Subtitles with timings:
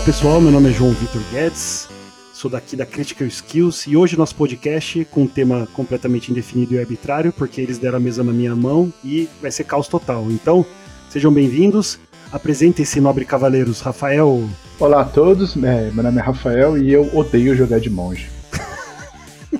[0.00, 1.86] Olá pessoal, meu nome é João Vitor Guedes,
[2.32, 6.78] sou daqui da Critical Skills e hoje nosso podcast com um tema completamente indefinido e
[6.78, 10.24] arbitrário, porque eles deram a mesa na minha mão e vai ser caos total.
[10.30, 10.64] Então,
[11.10, 12.00] sejam bem-vindos,
[12.32, 13.82] apresentem-se, nobre cavaleiros.
[13.82, 14.48] Rafael.
[14.78, 18.30] Olá a todos, é, meu nome é Rafael e eu odeio jogar de monge.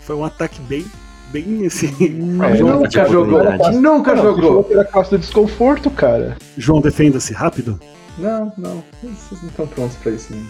[0.00, 0.86] Foi um ataque bem
[1.30, 1.94] bem assim.
[2.00, 3.42] É, nunca jogou.
[3.74, 4.64] Nunca não, jogou.
[4.64, 6.38] pela classe do desconforto, cara.
[6.56, 7.78] João, defenda-se rápido.
[8.18, 8.84] Não, não.
[9.02, 10.42] Vocês não estão prontos pra isso, né?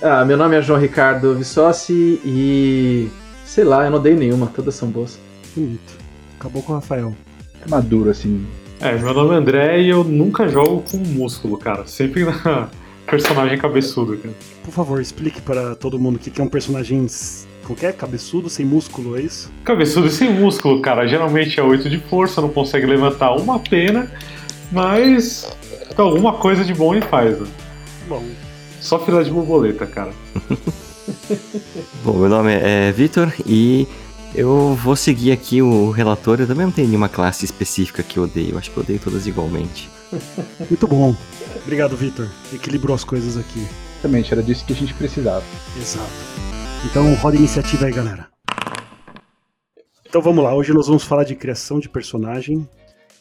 [0.00, 3.08] Ah, meu nome é João Ricardo Vissossi e.
[3.44, 5.18] sei lá, eu não dei nenhuma, todas são boas.
[5.54, 5.96] Bonito.
[6.38, 7.14] Acabou com o Rafael.
[7.64, 8.44] É maduro, assim.
[8.80, 11.86] É, meu nome é André e eu nunca jogo com músculo, cara.
[11.86, 12.68] Sempre na
[13.06, 14.34] personagem cabeçudo, cara.
[14.64, 17.06] Por favor, explique para todo mundo o que é um personagem
[17.64, 19.52] qualquer cabeçudo sem músculo, é isso?
[19.62, 21.06] Cabeçudo sem músculo, cara.
[21.06, 24.10] Geralmente é 8 de força, não consegue levantar uma pena,
[24.72, 25.46] mas
[26.00, 27.38] alguma coisa de bom ele faz.
[27.38, 27.46] Né?
[28.08, 28.24] Bom.
[28.80, 30.12] Só fila de borboleta, cara.
[32.02, 33.86] bom, meu nome é Vitor e
[34.34, 36.40] eu vou seguir aqui o relator.
[36.40, 38.52] Eu também não tenho nenhuma classe específica que eu odeio.
[38.52, 39.90] Eu acho que eu odeio todas igualmente.
[40.68, 41.14] Muito bom.
[41.62, 42.28] Obrigado, Vitor.
[42.52, 43.64] Equilibrou as coisas aqui.
[44.02, 45.44] Exatamente, era disso que a gente precisava.
[45.76, 46.10] Exato.
[46.84, 48.26] Então roda a iniciativa aí, galera.
[50.08, 52.68] Então vamos lá, hoje nós vamos falar de criação de personagem,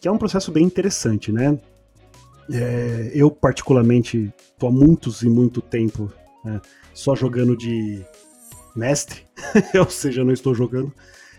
[0.01, 1.57] que é um processo bem interessante, né?
[2.53, 6.11] É, eu, particularmente, tô há muitos e muito tempo
[6.43, 6.59] né,
[6.93, 8.03] só jogando de
[8.75, 9.21] mestre,
[9.79, 10.93] ou seja, eu não estou jogando.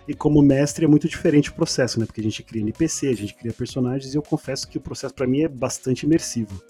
[0.07, 2.07] E como mestre é muito diferente o processo, né?
[2.07, 5.15] Porque a gente cria NPC, a gente cria personagens, e eu confesso que o processo
[5.15, 6.61] para mim é bastante imersivo.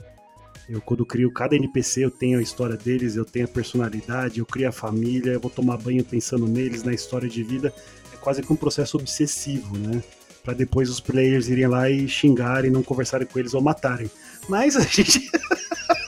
[0.69, 4.47] Eu, quando crio cada NPC, eu tenho a história deles, eu tenho a personalidade, eu
[4.47, 7.73] crio a família, eu vou tomar banho pensando neles, na história de vida.
[8.13, 10.03] É quase que um processo obsessivo, né?
[10.43, 14.11] Para depois os players irem lá e xingarem, não conversarem com eles ou matarem.
[14.49, 15.31] Mas a gente.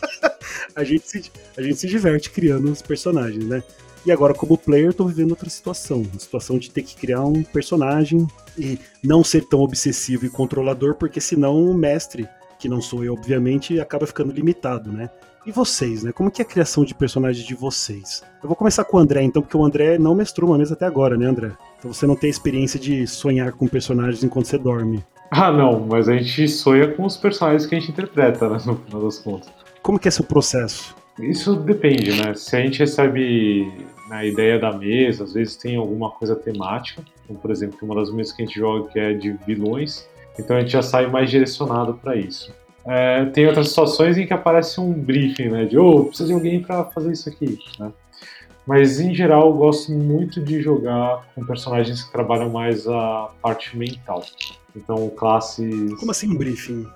[0.75, 3.63] a, gente se, a gente se diverte criando os personagens, né?
[4.07, 6.05] E agora, como player, tô vivendo outra situação.
[6.15, 8.27] A situação de ter que criar um personagem
[8.59, 12.29] e não ser tão obsessivo e controlador, porque senão o mestre
[12.59, 15.11] que não sou eu, obviamente, acaba ficando limitado, né?
[15.47, 16.11] E vocês, né?
[16.11, 18.23] Como que é a criação de personagens de vocês?
[18.43, 20.87] Eu vou começar com o André, então, porque o André não mestrou uma mesa até
[20.87, 21.53] agora, né, André?
[21.79, 25.05] Então você não tem a experiência de sonhar com personagens enquanto você dorme.
[25.31, 28.77] Ah, não, mas a gente sonha com os personagens que a gente interpreta, né, no
[28.77, 29.53] final das contas.
[29.83, 30.97] Como que é seu processo?
[31.21, 32.35] Isso depende, né?
[32.35, 33.71] Se a gente recebe
[34.09, 38.11] na ideia da mesa, às vezes tem alguma coisa temática, como por exemplo, uma das
[38.11, 41.31] mesas que a gente joga que é de vilões, então a gente já sai mais
[41.31, 42.51] direcionado para isso.
[42.87, 45.65] É, tem outras situações em que aparece um briefing, né?
[45.65, 47.93] De, oh, precisa de alguém para fazer isso aqui, né?
[48.67, 53.77] Mas em geral eu gosto muito de jogar com personagens que trabalham mais a parte
[53.77, 54.25] mental.
[54.75, 55.95] Então classes.
[55.99, 56.87] Como assim briefing?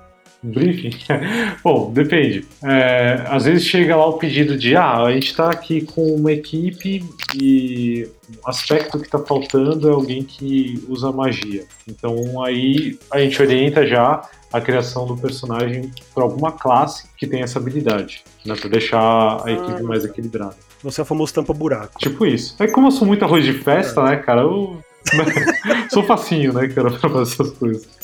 [0.42, 0.96] Briefing?
[1.64, 2.46] Bom, depende.
[2.62, 6.32] É, às vezes chega lá o pedido de ah, a gente está aqui com uma
[6.32, 7.04] equipe
[7.34, 8.08] e
[8.44, 11.64] o aspecto que está faltando é alguém que usa magia.
[11.88, 14.22] Então aí a gente orienta já
[14.52, 19.50] a criação do personagem para alguma classe que tem essa habilidade, né, para deixar a
[19.50, 20.56] equipe mais equilibrada.
[20.82, 21.98] Você é o famoso tampa-buraco.
[21.98, 22.54] Tipo isso.
[22.60, 24.04] É como eu sou muito arroz de festa, é.
[24.04, 24.42] né, cara?
[24.42, 24.78] Eu
[25.90, 27.97] sou facinho, né, cara, pra fazer essas coisas.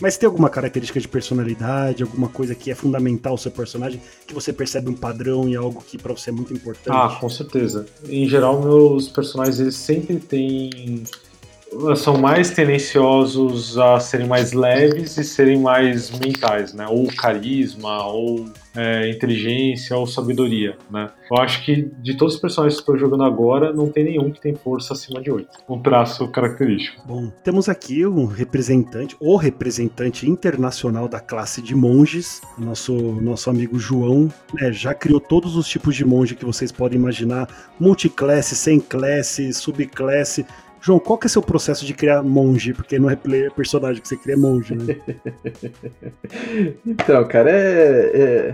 [0.00, 4.34] Mas tem alguma característica de personalidade, alguma coisa que é fundamental ao seu personagem, que
[4.34, 6.94] você percebe um padrão e algo que para você é muito importante?
[6.94, 7.86] Ah, com certeza.
[8.08, 11.04] Em geral, meus personagens eles sempre têm
[11.96, 16.86] são mais tendenciosos a serem mais leves e serem mais mentais, né?
[16.88, 21.10] Ou carisma, ou é, inteligência, ou sabedoria, né?
[21.30, 24.40] Eu acho que de todos os personagens que estou jogando agora, não tem nenhum que
[24.40, 25.48] tem força acima de 8.
[25.68, 27.02] Um traço característico.
[27.06, 33.78] Bom, temos aqui um representante, o representante internacional da classe de monges, nosso, nosso amigo
[33.78, 38.78] João, né, já criou todos os tipos de monge que vocês podem imaginar, multiclasse, sem
[38.80, 40.46] classe, subclasse,
[40.82, 42.74] João, qual que é seu processo de criar monge?
[42.74, 44.96] Porque não é player, personagem que você cria monge, né?
[46.84, 48.10] então, cara, é.
[48.14, 48.52] é...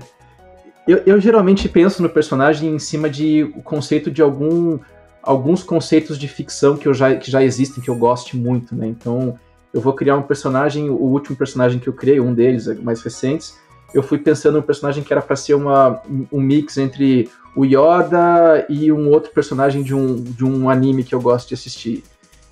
[0.87, 4.79] Eu, eu, geralmente penso no personagem em cima de o conceito de algum,
[5.23, 8.87] alguns conceitos de ficção que, eu já, que já existem, que eu goste muito, né?
[8.87, 9.39] Então,
[9.73, 13.55] eu vou criar um personagem, o último personagem que eu criei, um deles, mais recentes,
[13.93, 16.01] eu fui pensando um personagem que era para ser uma,
[16.33, 21.15] um mix entre o Yoda e um outro personagem de um, de um anime que
[21.15, 22.03] eu gosto de assistir.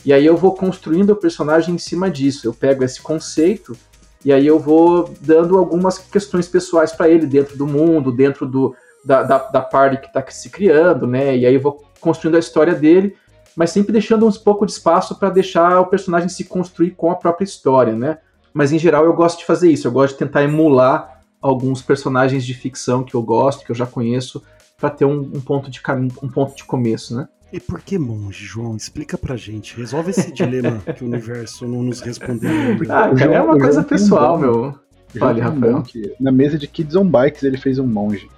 [0.06, 2.46] E aí eu vou construindo o personagem em cima disso.
[2.46, 3.76] Eu pego esse conceito
[4.24, 8.72] e aí eu vou dando algumas questões pessoais para ele dentro do mundo, dentro do,
[9.04, 11.36] da, da, da party que está se criando, né?
[11.36, 13.16] E aí eu vou construindo a história dele,
[13.56, 17.16] mas sempre deixando uns pouco de espaço para deixar o personagem se construir com a
[17.16, 18.18] própria história, né?
[18.54, 22.46] Mas em geral eu gosto de fazer isso, eu gosto de tentar emular alguns personagens
[22.46, 24.40] de ficção que eu gosto, que eu já conheço,
[24.78, 27.28] para ter um, um, ponto de caminho, um ponto de começo, né?
[27.56, 28.76] E por que monge, João?
[28.76, 29.74] Explica pra gente.
[29.78, 32.50] Resolve esse dilema que o universo não nos respondeu.
[32.90, 34.74] Ah, cara, é uma coisa pessoal, meu.
[35.18, 35.82] Fale, Rafael.
[36.20, 38.28] Na mesa de Kids on Bikes ele fez um monge.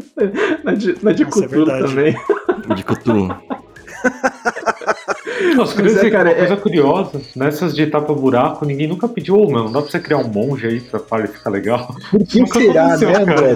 [0.64, 2.16] na de, na de Nossa, é Cthulhu é também.
[2.74, 3.28] De Cthulhu.
[5.54, 6.56] Nossa, queria dizer, é, cara, uma coisa é...
[6.56, 10.66] curiosa, nessas de tapa-buraco, ninguém nunca pediu, ou não, dá pra você criar um monge
[10.66, 11.94] aí pra para ficar legal?
[12.10, 13.54] Por que será, né, André?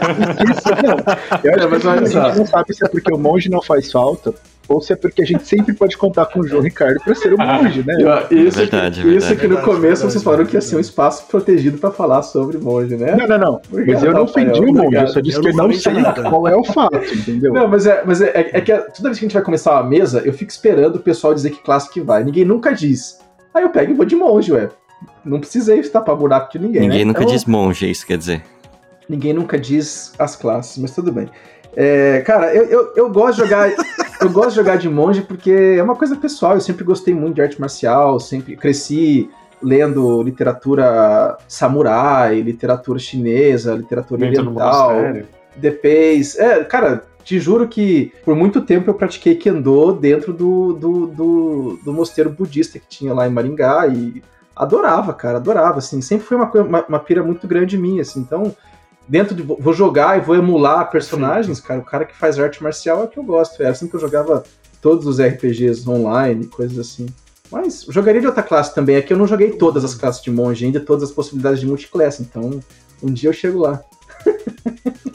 [1.56, 3.62] Não, eu acho é, que a gente não sabe se é porque o monge não
[3.62, 4.34] faz falta,
[4.68, 7.32] ou se é porque a gente sempre pode contar com o João Ricardo para ser
[7.32, 7.94] um monge, né?
[8.30, 11.26] Isso, verdade, que, isso que no começo verdade, vocês falaram que ia ser um espaço
[11.26, 13.14] protegido para falar sobre monge, né?
[13.16, 13.60] Não, não, não.
[13.70, 15.92] Obrigado, mas eu não ofendi o monge, eu só disse eu que eu não sei
[15.94, 16.28] nada.
[16.28, 17.52] qual é o fato, entendeu?
[17.52, 19.72] Não, mas é, mas é, é, é que toda vez que a gente vai começar
[19.72, 22.24] uma mesa, eu fico esperando o pessoal dizer que classe que vai.
[22.24, 23.20] Ninguém nunca diz.
[23.54, 24.68] Aí eu pego e vou de monge, ué.
[25.24, 26.82] Não precisei tapar buraco de ninguém.
[26.82, 27.04] Ninguém né?
[27.06, 28.42] nunca então, diz monge, é isso quer dizer.
[29.08, 31.28] Ninguém nunca diz as classes, mas tudo bem.
[31.76, 33.70] É, cara, eu, eu, eu, gosto de jogar.
[34.26, 36.54] Eu gosto de jogar de monge porque é uma coisa pessoal.
[36.54, 39.30] Eu sempre gostei muito de arte marcial, sempre cresci
[39.62, 44.92] lendo literatura samurai, literatura chinesa, literatura oriental,
[45.56, 51.06] depois, é, cara, te juro que por muito tempo eu pratiquei kendo dentro do, do,
[51.06, 54.22] do, do mosteiro budista que tinha lá em Maringá e
[54.54, 58.54] adorava, cara, adorava, assim, sempre foi uma, uma, uma pira muito grande minha, assim, então
[59.08, 59.42] dentro de.
[59.42, 61.80] Vou jogar e vou emular personagens, cara.
[61.80, 63.60] O cara que faz arte marcial é o que eu gosto.
[63.60, 64.44] Era assim que eu jogava
[64.80, 67.06] todos os RPGs online, coisas assim.
[67.50, 68.96] Mas jogaria de outra classe também.
[68.96, 72.20] Aqui eu não joguei todas as classes de monge ainda, todas as possibilidades de multiclass.
[72.20, 72.60] Então,
[73.02, 73.82] um dia eu chego lá.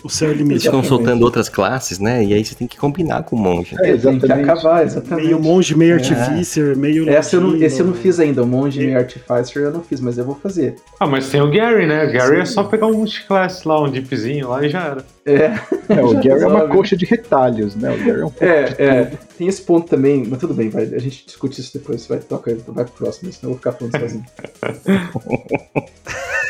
[0.03, 0.65] O céu é limite.
[0.65, 2.23] Estão soltando outras classes, né?
[2.23, 3.75] E aí você tem que combinar com o monge.
[3.79, 5.25] É, tem que acabar, exatamente.
[5.25, 5.95] Meio monge, meio é.
[5.95, 7.07] artificer, meio.
[7.09, 8.41] Essa eu não, esse eu não fiz ainda.
[8.43, 10.75] O monge, meio artificer eu não fiz, mas eu vou fazer.
[10.99, 12.05] Ah, mas tem o Gary, né?
[12.05, 12.41] O Gary Sim.
[12.41, 15.05] é só pegar um multiclass lá, um dipzinho lá e já era.
[15.25, 15.51] É.
[15.89, 17.91] é o Gary é uma coxa de retalhos, né?
[17.91, 18.43] O Gary é um pouco.
[18.43, 19.11] É, é.
[19.37, 22.07] Tem esse ponto também, mas tudo bem, vai, a gente discute isso depois.
[22.07, 24.25] Vai, toca, vai pro próximo, senão eu vou ficar falando sozinho.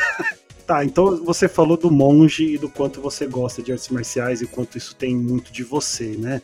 [0.72, 4.46] Tá, então você falou do monge e do quanto você gosta de artes marciais e
[4.46, 6.40] quanto isso tem muito de você, né?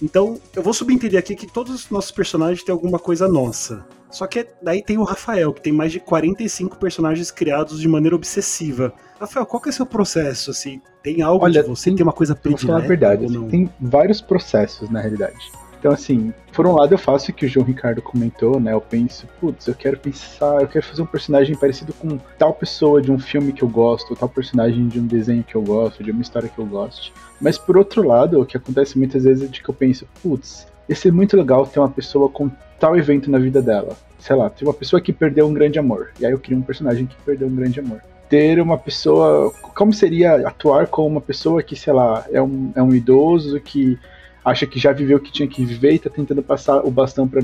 [0.00, 3.84] Então, eu vou subentender aqui que todos os nossos personagens têm alguma coisa nossa.
[4.08, 8.14] Só que daí tem o Rafael, que tem mais de 45 personagens criados de maneira
[8.14, 8.92] obsessiva.
[9.18, 10.80] Rafael, qual que é o seu processo, assim?
[11.02, 11.86] Tem algo Olha, de você?
[11.86, 12.66] Tem, tem uma coisa predileta?
[12.66, 15.50] Vou falar a verdade, assim, tem vários processos, na realidade.
[15.82, 18.72] Então, assim, por um lado eu faço o que o João Ricardo comentou, né?
[18.72, 23.02] Eu penso, putz, eu quero pensar, eu quero fazer um personagem parecido com tal pessoa
[23.02, 26.12] de um filme que eu gosto, tal personagem de um desenho que eu gosto, de
[26.12, 27.12] uma história que eu gosto.
[27.40, 30.68] Mas por outro lado, o que acontece muitas vezes é de que eu penso, putz,
[30.88, 33.96] ia ser muito legal ter uma pessoa com tal evento na vida dela.
[34.20, 36.12] Sei lá, ter uma pessoa que perdeu um grande amor.
[36.20, 39.52] E aí eu crio um personagem que perdeu um grande amor ter uma pessoa.
[39.74, 43.98] Como seria atuar com uma pessoa que, sei lá, é um, é um idoso que
[44.44, 47.28] acha que já viveu o que tinha que viver e tá tentando passar o bastão
[47.28, 47.40] para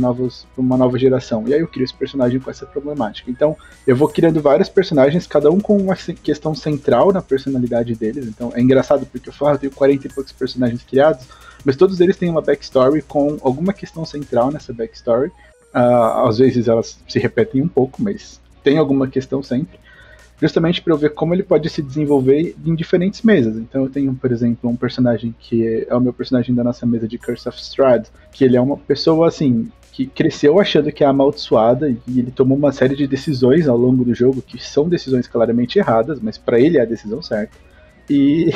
[0.57, 1.45] uma nova geração.
[1.47, 3.31] E aí eu crio esse personagem com essa problemática.
[3.31, 3.57] Então,
[3.87, 8.27] eu vou criando vários personagens, cada um com uma questão central na personalidade deles.
[8.27, 11.25] Então, é engraçado porque eu falo, eu tenho 40 e poucos personagens criados,
[11.65, 15.29] mas todos eles têm uma backstory com alguma questão central nessa backstory.
[15.75, 19.79] Uh, às vezes elas se repetem um pouco, mas tem alguma questão sempre
[20.41, 23.57] justamente para eu ver como ele pode se desenvolver em diferentes mesas.
[23.57, 27.09] Então eu tenho, por exemplo, um personagem que é o meu personagem da nossa mesa
[27.09, 31.07] de Curse of Strahd, que ele é uma pessoa assim que cresceu achando que é
[31.07, 35.27] amaldiçoada e ele tomou uma série de decisões ao longo do jogo que são decisões
[35.27, 37.57] claramente erradas, mas para ele é a decisão certa.
[38.09, 38.53] E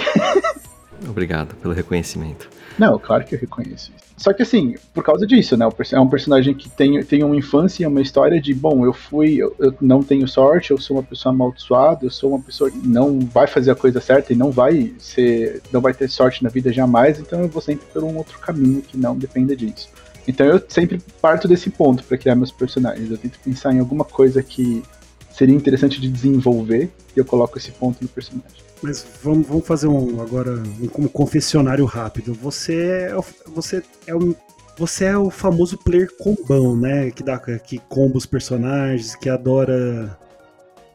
[1.08, 2.48] Obrigado pelo reconhecimento.
[2.78, 4.01] Não, claro que eu reconheço isso.
[4.16, 5.66] Só que assim, por causa disso, né?
[5.92, 9.36] É um personagem que tem, tem uma infância e uma história de, bom, eu fui,
[9.36, 12.86] eu, eu, não tenho sorte, eu sou uma pessoa amaldiçoada, eu sou uma pessoa que
[12.86, 16.50] não vai fazer a coisa certa e não vai ser, não vai ter sorte na
[16.50, 19.88] vida jamais, então eu vou sempre por um outro caminho que não dependa disso.
[20.26, 23.10] Então eu sempre parto desse ponto para criar meus personagens.
[23.10, 24.82] Eu tento pensar em alguma coisa que
[25.30, 28.71] seria interessante de desenvolver e eu coloco esse ponto no personagem.
[28.82, 32.34] Mas vamos, vamos fazer um agora um, um confessionário rápido.
[32.34, 34.34] Você é, você é um
[34.76, 37.10] você é o famoso player combão, né?
[37.10, 40.18] Que dá que comba os personagens, que adora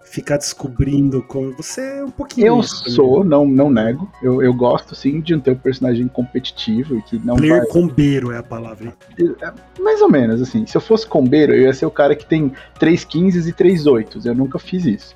[0.09, 2.47] ficar descobrindo como você é um pouquinho.
[2.47, 4.09] Eu sou, não, não nego.
[4.21, 7.35] Eu, eu gosto sim de ter um personagem competitivo e que não.
[7.35, 7.67] Player vai...
[7.67, 8.95] combeiro é a palavra.
[9.19, 10.65] É, mais ou menos assim.
[10.65, 13.85] Se eu fosse combeiro, eu ia ser o cara que tem 3 15 e 3
[13.85, 15.15] 8 Eu nunca fiz isso.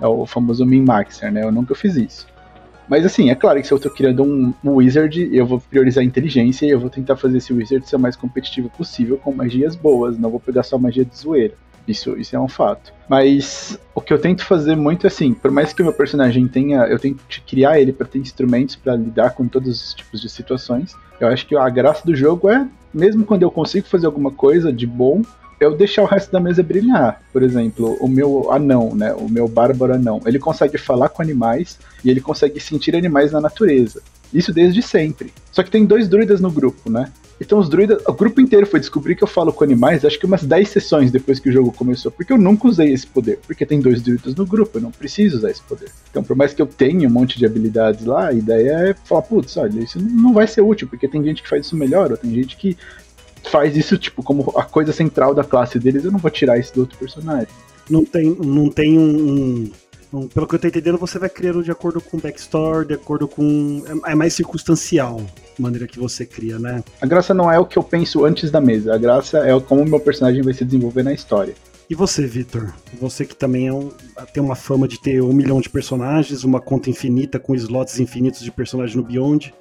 [0.00, 1.44] É o famoso min-maxer, né?
[1.44, 2.26] Eu nunca fiz isso.
[2.88, 6.02] Mas assim, é claro que se eu tô criando um, um, wizard, eu vou priorizar
[6.02, 9.32] a inteligência e eu vou tentar fazer esse wizard ser o mais competitivo possível com
[9.32, 11.54] magias boas, não vou pegar só magia de zoeira.
[11.86, 12.92] Isso, isso é um fato.
[13.08, 16.48] Mas o que eu tento fazer muito é assim, por mais que o meu personagem
[16.48, 20.28] tenha, eu tento criar ele para ter instrumentos para lidar com todos os tipos de
[20.28, 20.94] situações.
[21.20, 24.72] Eu acho que a graça do jogo é, mesmo quando eu consigo fazer alguma coisa
[24.72, 25.22] de bom,
[25.64, 27.22] eu deixar o resto da mesa brilhar.
[27.32, 29.12] Por exemplo, o meu anão, né?
[29.12, 33.40] O meu bárbaro anão, ele consegue falar com animais e ele consegue sentir animais na
[33.40, 34.02] natureza.
[34.32, 35.32] Isso desde sempre.
[35.52, 37.12] Só que tem dois druidas no grupo, né?
[37.40, 40.26] Então os druidas, o grupo inteiro foi descobrir que eu falo com animais, acho que
[40.26, 43.66] umas 10 sessões depois que o jogo começou, porque eu nunca usei esse poder, porque
[43.66, 45.90] tem dois druidas no grupo, eu não preciso usar esse poder.
[46.10, 49.22] Então, por mais que eu tenha um monte de habilidades lá, a ideia é falar,
[49.22, 52.16] putz, olha, isso não vai ser útil, porque tem gente que faz isso melhor, ou
[52.16, 52.76] tem gente que
[53.50, 56.74] faz isso, tipo, como a coisa central da classe deles, eu não vou tirar isso
[56.74, 57.48] do outro personagem.
[57.88, 59.70] Não tem, não tem um,
[60.12, 62.94] um pelo que eu tô entendendo, você vai criando de acordo com o backstory, de
[62.94, 63.82] acordo com.
[64.06, 65.20] É, é mais circunstancial
[65.58, 66.82] a maneira que você cria, né?
[67.00, 69.82] A graça não é o que eu penso antes da mesa, a graça é como
[69.82, 71.54] o meu personagem vai se desenvolver na história.
[71.88, 72.72] E você, Victor?
[72.98, 73.90] Você que também é um,
[74.32, 78.40] tem uma fama de ter um milhão de personagens, uma conta infinita com slots infinitos
[78.40, 79.52] de personagens no Beyond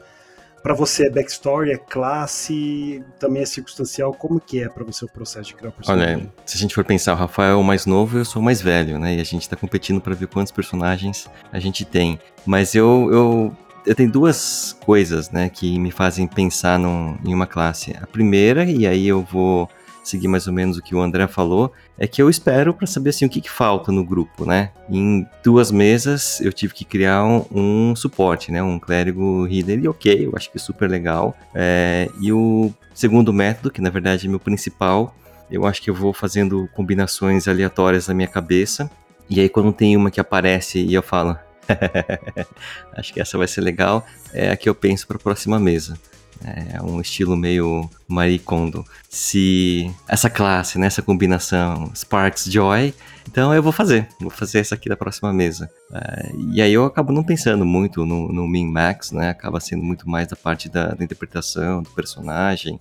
[0.63, 4.13] para você é backstory, é classe, também é circunstancial?
[4.13, 6.15] Como que é para você o processo de criar o personagem?
[6.15, 8.41] Olha, se a gente for pensar, o Rafael é o mais novo e eu sou
[8.41, 9.15] o mais velho, né?
[9.15, 12.17] E a gente tá competindo para ver quantos personagens a gente tem.
[12.46, 17.46] Mas eu, eu, eu tenho duas coisas, né, que me fazem pensar num, em uma
[17.46, 17.93] classe.
[18.01, 19.70] A primeira, e aí eu vou
[20.03, 23.12] seguir mais ou menos o que o André falou, é que eu espero para saber
[23.12, 24.72] assim o que, que, falta no grupo, né?
[24.89, 28.62] Em duas mesas eu tive que criar um, um suporte, né?
[28.62, 31.36] Um clérigo healer e ok, eu acho que é super legal.
[31.55, 35.15] É, e o segundo método, que na verdade é meu principal,
[35.50, 38.89] eu acho que eu vou fazendo combinações aleatórias na minha cabeça.
[39.29, 41.38] E aí quando tem uma que aparece e eu falo,
[42.98, 45.98] acho que essa vai ser legal, é a que eu penso para a próxima mesa.
[46.43, 48.85] É um estilo meio Marie Kondo.
[49.09, 52.93] Se essa classe, né, essa combinação Sparks Joy,
[53.27, 54.07] então eu vou fazer.
[54.19, 55.69] Vou fazer essa aqui da próxima mesa.
[55.93, 59.29] É, e aí eu acabo não pensando muito no, no min-max, né?
[59.29, 62.79] Acaba sendo muito mais da parte da, da, interpretação, do personagem.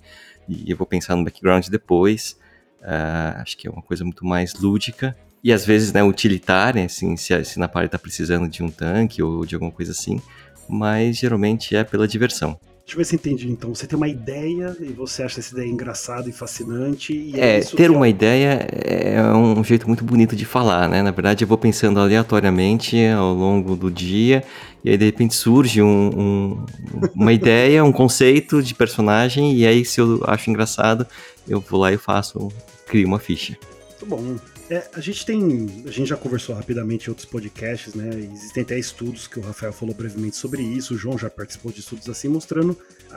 [0.49, 2.37] E eu vou pensar no background depois.
[2.83, 5.16] É, acho que é uma coisa muito mais lúdica.
[5.45, 9.23] E às vezes, né, utilitária, assim, se, se na parte tá precisando de um tanque
[9.23, 10.21] ou de alguma coisa assim.
[10.69, 12.59] Mas geralmente é pela diversão.
[12.85, 13.51] Deixa eu ver se entendi.
[13.51, 17.12] Então, você tem uma ideia e você acha essa ideia engraçada e fascinante.
[17.12, 18.11] E é, é ter uma é...
[18.11, 21.01] ideia é um jeito muito bonito de falar, né?
[21.01, 24.43] Na verdade, eu vou pensando aleatoriamente ao longo do dia
[24.85, 26.67] e aí de repente surge um, um,
[27.15, 31.07] uma ideia, um conceito de personagem e aí se eu acho engraçado,
[31.49, 32.49] eu vou lá e faço,
[32.87, 33.57] crio uma ficha.
[33.91, 34.52] Muito bom.
[34.73, 35.85] É, a gente tem.
[35.87, 38.09] A gente já conversou rapidamente em outros podcasts, né?
[38.33, 41.81] Existem até estudos que o Rafael falou brevemente sobre isso, o João já participou de
[41.81, 42.75] estudos assim, mostrando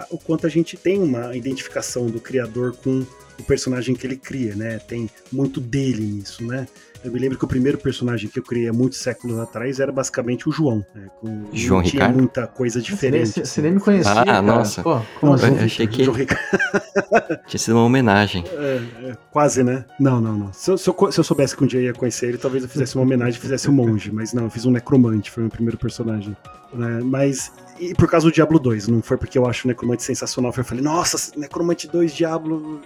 [0.10, 3.06] o quanto a gente tem uma identificação do criador com
[3.40, 4.80] o personagem que ele cria, né?
[4.80, 6.68] Tem muito dele nisso, né?
[7.06, 9.92] Eu me lembro que o primeiro personagem que eu criei há muitos séculos atrás era
[9.92, 10.84] basicamente o João.
[10.96, 11.08] Né?
[11.22, 13.28] Com, João não tinha muita coisa diferente.
[13.28, 14.12] Você, você nem me conhecia.
[14.12, 14.42] Ah, cara.
[14.42, 14.82] nossa.
[14.82, 15.56] Pô, como assim?
[15.56, 16.04] Eu achei que
[17.46, 18.44] tinha sido uma homenagem.
[18.48, 19.86] É, é, quase, né?
[20.00, 20.54] Não, não, não.
[20.54, 22.70] Se eu, se, eu, se eu, soubesse que um dia ia conhecer ele, talvez eu
[22.70, 24.12] fizesse uma homenagem e fizesse um monge.
[24.12, 26.36] Mas não, eu fiz um necromante, foi o meu primeiro personagem.
[26.74, 27.02] Né?
[27.04, 30.52] Mas e por causa do Diablo 2, não foi porque eu acho o Necromante sensacional,
[30.54, 32.82] foi eu falei, nossa, Necromante 2, Diablo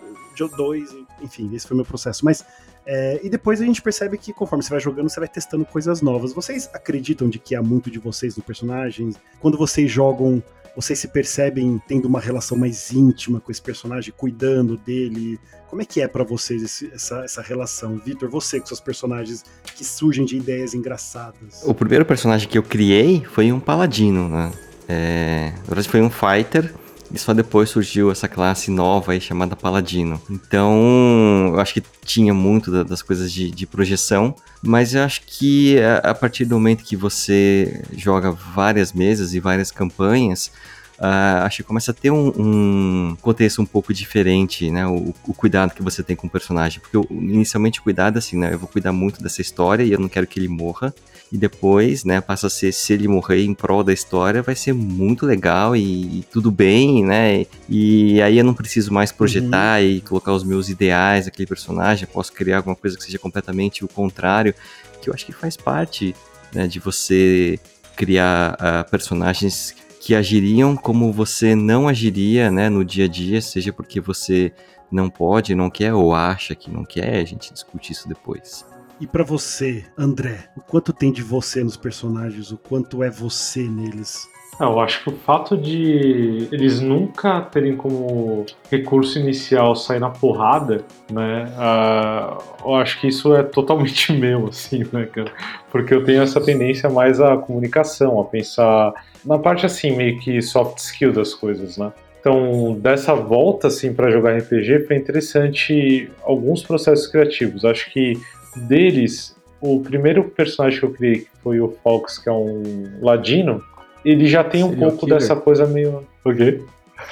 [0.48, 2.24] 2, enfim, esse foi meu processo.
[2.24, 2.46] Mas
[2.86, 6.02] é, e depois a gente percebe que conforme você vai jogando, você vai testando coisas
[6.02, 6.34] novas.
[6.34, 9.14] Vocês acreditam de que há muito de vocês no personagem?
[9.40, 10.42] Quando vocês jogam,
[10.76, 15.40] vocês se percebem tendo uma relação mais íntima com esse personagem, cuidando dele?
[15.70, 17.98] Como é que é para vocês esse, essa, essa relação?
[17.98, 19.44] Vitor, você com seus personagens
[19.76, 21.62] que surgem de ideias engraçadas.
[21.64, 24.52] O primeiro personagem que eu criei foi um paladino, né?
[24.88, 25.54] É,
[25.88, 26.74] foi um fighter
[27.12, 30.22] e só depois surgiu essa classe nova aí chamada Paladino.
[30.30, 35.80] Então, eu acho que tinha muito das coisas de, de projeção, mas eu acho que
[35.80, 40.52] a, a, partir do momento que você joga várias mesas e várias campanhas,
[41.00, 44.86] Uh, acho que começa a ter um, um, contexto um pouco diferente, né?
[44.86, 46.82] O, o, cuidado que você tem com o personagem.
[46.82, 48.54] Porque eu, inicialmente o cuidado, assim, né?
[48.54, 50.94] Eu vou cuidar muito dessa história e eu não quero que ele morra
[51.32, 54.74] e depois, né, passa a ser se ele morrer em prol da história, vai ser
[54.74, 57.46] muito legal e, e tudo bem, né?
[57.68, 59.88] E aí eu não preciso mais projetar uhum.
[59.88, 63.88] e colocar os meus ideais naquele personagem, posso criar alguma coisa que seja completamente o
[63.88, 64.56] contrário,
[65.02, 66.16] que eu acho que faz parte
[66.54, 67.60] né, de você
[67.96, 73.72] criar uh, personagens que agiriam como você não agiria, né, no dia a dia, seja
[73.72, 74.52] porque você
[74.92, 78.66] não pode, não quer ou acha que não quer, a gente discute isso depois.
[79.00, 82.52] E para você, André, o quanto tem de você nos personagens?
[82.52, 84.28] O quanto é você neles?
[84.60, 90.10] É, eu acho que o fato de eles nunca terem como recurso inicial sair na
[90.10, 91.46] porrada, né?
[91.56, 95.32] Uh, eu acho que isso é totalmente meu, assim, né, cara?
[95.72, 100.42] Porque eu tenho essa tendência mais à comunicação, a pensar na parte assim, meio que
[100.42, 101.94] soft skill das coisas, né?
[102.20, 107.64] Então, dessa volta assim para jogar RPG foi interessante alguns processos criativos.
[107.64, 108.20] Acho que
[108.60, 113.64] deles, o primeiro personagem que eu criei, que foi o Fox, que é um ladino,
[114.04, 115.20] ele já tem um pouco killer.
[115.20, 116.08] dessa coisa meio.
[116.24, 116.62] O quê?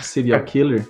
[0.01, 0.87] Serial killer?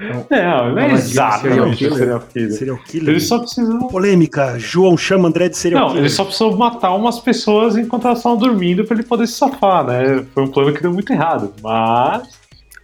[0.00, 2.28] Não, não, não é exatamente serial killer.
[2.28, 2.52] killer.
[2.52, 3.08] Serial killer.
[3.10, 3.88] Eles só precisam.
[3.88, 4.58] Polêmica.
[4.58, 6.00] João chama André de serial não, killer.
[6.00, 9.34] Não, eles só precisam matar umas pessoas enquanto elas estão dormindo pra ele poder se
[9.34, 10.24] safar, né?
[10.34, 11.52] Foi um plano que deu muito errado.
[11.62, 12.28] Mas.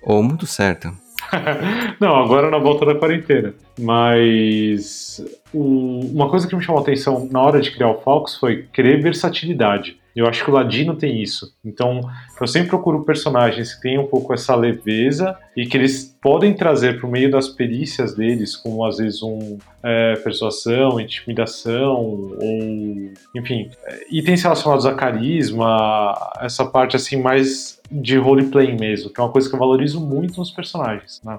[0.03, 0.93] Ou muito certo.
[2.01, 3.55] não, agora na volta da quarentena.
[3.79, 5.23] Mas.
[5.55, 6.01] O...
[6.13, 9.01] Uma coisa que me chamou a atenção na hora de criar o Fox foi querer
[9.01, 9.97] versatilidade.
[10.15, 11.53] Eu acho que o Ladino tem isso.
[11.65, 12.01] Então,
[12.41, 17.01] eu sempre procuro personagens que tenham um pouco essa leveza e que eles podem trazer
[17.01, 23.71] por meio das perícias deles, como às vezes um é, persuasão, intimidação, ou enfim,
[24.09, 29.49] itens relacionados a carisma, essa parte assim mais de roleplay mesmo, que é uma coisa
[29.49, 31.21] que eu valorizo muito nos personagens.
[31.25, 31.37] Né?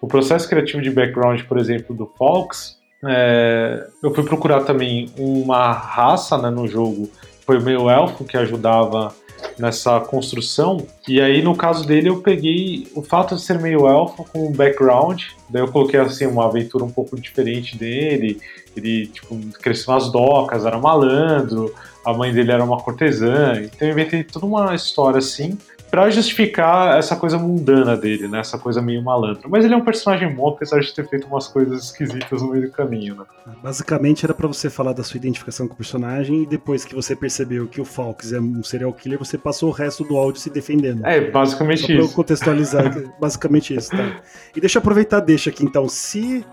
[0.00, 5.72] O processo criativo de background, por exemplo, do Fox, é, eu fui procurar também uma
[5.72, 7.10] raça né, no jogo
[7.48, 9.10] foi o meu elfo que ajudava
[9.58, 10.86] nessa construção.
[11.08, 14.52] E aí, no caso dele, eu peguei o fato de ser meio elfo com um
[14.52, 15.22] background.
[15.48, 18.38] Daí eu coloquei assim uma aventura um pouco diferente dele.
[18.76, 21.74] Ele tipo, cresceu nas docas, era malandro,
[22.04, 23.54] a mãe dele era uma cortesã.
[23.62, 25.56] Então eu inventei toda uma história assim
[25.90, 28.40] para justificar essa coisa mundana dele, né?
[28.40, 29.48] Essa coisa meio malandra.
[29.48, 32.66] Mas ele é um personagem bom, apesar de ter feito umas coisas esquisitas no meio
[32.66, 33.24] do caminho, né?
[33.62, 37.16] Basicamente era para você falar da sua identificação com o personagem e depois que você
[37.16, 40.50] percebeu que o Falks é um serial killer, você passou o resto do áudio se
[40.50, 41.04] defendendo.
[41.06, 42.06] É, basicamente Só isso.
[42.06, 44.20] Pra contextualizar, basicamente isso, tá?
[44.54, 46.44] E deixa eu aproveitar, deixa aqui então, se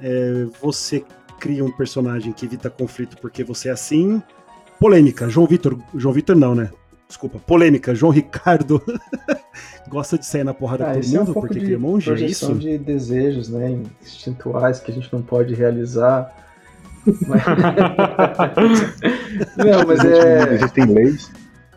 [0.00, 1.04] é, você
[1.38, 4.22] cria um personagem que evita conflito porque você é assim,
[4.78, 5.28] polêmica.
[5.28, 6.70] João Vitor, João Vitor não, né?
[7.08, 7.94] Desculpa, polêmica.
[7.94, 8.82] João Ricardo
[9.88, 12.26] gosta de sair na porrada ah, com todo mundo é um porque cria monge, é
[12.26, 12.54] isso?
[12.54, 16.30] de desejos, né, instintuais que a gente não pode realizar.
[17.26, 17.42] Mas...
[19.56, 20.54] não, mas é.
[20.54, 21.30] Existem leis.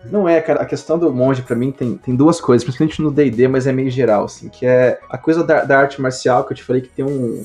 [0.10, 0.62] Não é, cara.
[0.62, 3.72] A questão do monge, para mim, tem, tem duas coisas, principalmente no DD, mas é
[3.72, 6.82] meio geral, assim, que é a coisa da, da, arte marcial, que eu te falei
[6.82, 7.44] que tem um.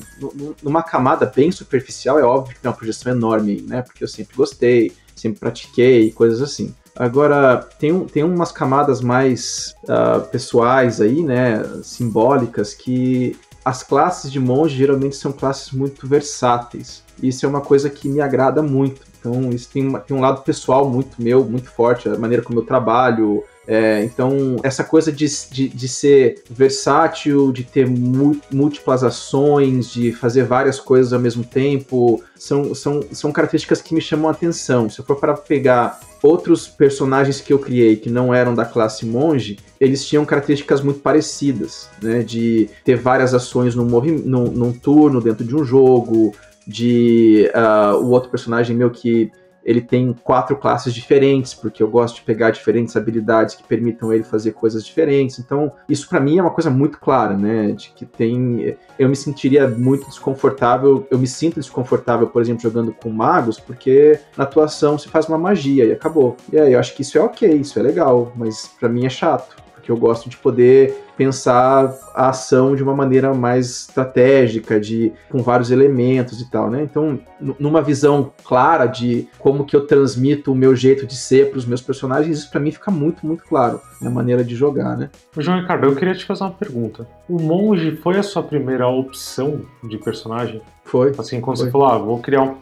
[0.63, 3.81] Numa camada bem superficial, é óbvio que tem uma projeção enorme, né?
[3.81, 6.73] Porque eu sempre gostei, sempre pratiquei, coisas assim.
[6.99, 14.39] Agora, tem, tem umas camadas mais uh, pessoais aí, né, simbólicas, que as classes de
[14.39, 17.03] monge geralmente são classes muito versáteis.
[17.21, 19.01] Isso é uma coisa que me agrada muito.
[19.19, 22.59] Então, isso tem, uma, tem um lado pessoal muito meu, muito forte, a maneira como
[22.59, 29.91] eu trabalho, é, então, essa coisa de, de, de, ser versátil, de ter múltiplas ações,
[29.91, 34.31] de fazer várias coisas ao mesmo tempo, são, são, são características que me chamam a
[34.31, 34.89] atenção.
[34.89, 39.05] Se eu for para pegar outros personagens que eu criei que não eram da classe
[39.05, 42.23] monge, eles tinham características muito parecidas, né?
[42.23, 46.33] De ter várias ações num, num, num turno dentro de um jogo,
[46.65, 49.29] de uh, o outro personagem meu que
[49.67, 54.23] ele tem quatro classes diferentes, porque eu gosto de pegar diferentes habilidades que permitam ele
[54.23, 55.39] fazer coisas diferentes.
[55.39, 57.73] Então, isso para mim é uma coisa muito clara, né?
[57.73, 58.77] De que tem.
[58.97, 64.17] Eu me sentiria muito desconfortável, eu me sinto desconfortável, por exemplo, jogando com magos, porque
[64.37, 66.37] na atuação se faz uma magia e acabou.
[66.51, 69.09] E aí, eu acho que isso é ok, isso é legal, mas para mim é
[69.09, 75.13] chato, porque eu gosto de poder pensar a ação de uma maneira mais estratégica, de
[75.29, 76.83] com vários elementos e tal, né?
[76.83, 77.17] Então,
[77.57, 81.65] numa visão clara de como que eu transmito o meu jeito de ser para os
[81.65, 85.09] meus personagens, isso para mim fica muito, muito claro na maneira de jogar, né?
[85.37, 87.07] João Ricardo, eu queria te fazer uma pergunta.
[87.29, 90.61] O monge foi a sua primeira opção de personagem?
[90.83, 91.13] Foi.
[91.17, 91.65] Assim, quando foi.
[91.65, 92.57] você falou, ah, vou criar um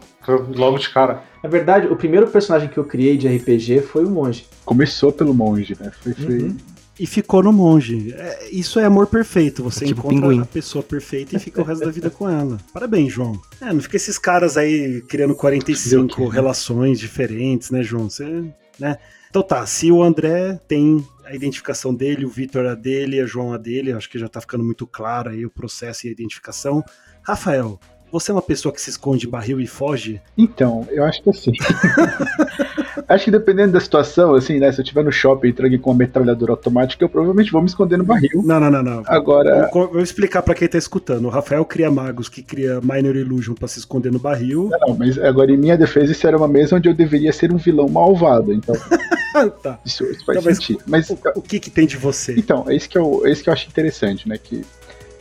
[0.55, 1.21] logo de cara.
[1.43, 4.47] Na verdade, o primeiro personagem que eu criei de RPG foi o monge.
[4.63, 5.91] Começou pelo monge, né?
[6.01, 6.37] Foi, foi...
[6.39, 8.13] Uhum e ficou no monge.
[8.13, 9.63] É, isso é amor perfeito.
[9.63, 10.41] Você é tipo encontra pinguim.
[10.41, 12.57] a pessoa perfeita e fica o resto da vida com ela.
[12.73, 13.39] Parabéns, João.
[13.61, 18.09] É, não fica esses caras aí criando 45 relações diferentes, né, João?
[18.09, 18.45] Você,
[18.79, 18.97] né?
[19.29, 23.51] Então tá, se o André tem a identificação dele, o Vitor a dele, a João
[23.51, 26.83] a dele, acho que já tá ficando muito claro aí o processo e a identificação.
[27.21, 27.79] Rafael,
[28.11, 30.21] Você é uma pessoa que se esconde em barril e foge?
[30.37, 31.51] Então, eu acho que assim.
[33.07, 34.71] acho que dependendo da situação, assim, né?
[34.71, 37.67] Se eu estiver no shopping e trago com uma metralhadora automática, eu provavelmente vou me
[37.67, 38.41] esconder no barril.
[38.43, 39.03] Não, não, não, não.
[39.05, 39.69] Agora.
[39.71, 41.25] Vou, vou explicar para quem tá escutando.
[41.25, 44.69] O Rafael cria magos que cria Minor Illusion para se esconder no barril.
[44.71, 47.51] Não, não, mas agora em minha defesa, isso era uma mesa onde eu deveria ser
[47.51, 48.53] um vilão malvado.
[48.53, 48.75] Então.
[49.61, 49.79] tá.
[49.85, 50.79] Isso, isso faz então, sentido.
[50.87, 52.35] Mas, o, o, que que tem de você?
[52.37, 54.37] Então, é isso que eu, é isso que eu acho interessante, né?
[54.37, 54.63] Que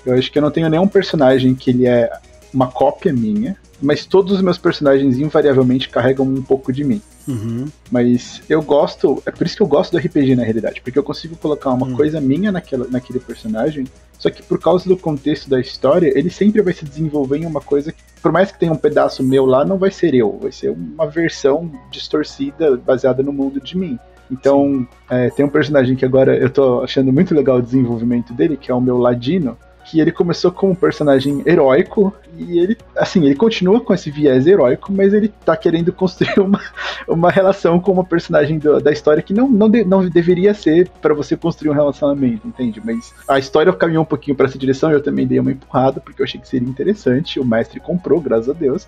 [0.07, 2.11] eu acho que eu não tenho nenhum personagem que ele é
[2.55, 7.03] uma cópia minha, mas todos os meus personagens invariavelmente carregam um pouco de mim.
[7.27, 7.67] Uhum.
[7.91, 11.03] Mas eu gosto, é por isso que eu gosto do RPG na realidade, porque eu
[11.03, 11.97] consigo colocar uma uhum.
[11.97, 13.87] coisa minha naquela, naquele personagem,
[14.19, 17.61] só que por causa do contexto da história, ele sempre vai se desenvolver em uma
[17.61, 20.53] coisa que, por mais que tenha um pedaço meu lá, não vai ser eu, vai
[20.53, 23.99] ser uma versão distorcida baseada no mundo de mim.
[24.31, 28.57] Então, é, tem um personagem que agora eu tô achando muito legal o desenvolvimento dele,
[28.57, 33.25] que é o meu Ladino, que ele começou como um personagem heróico e ele, assim,
[33.25, 36.61] ele continua com esse viés heróico, mas ele tá querendo construir uma,
[37.07, 40.89] uma relação com uma personagem do, da história que não, não, de, não deveria ser
[41.01, 42.81] para você construir um relacionamento, entende?
[42.85, 46.23] Mas a história caminhou um pouquinho para essa direção eu também dei uma empurrada porque
[46.23, 47.39] eu achei que seria interessante.
[47.39, 48.87] O mestre comprou, graças a Deus.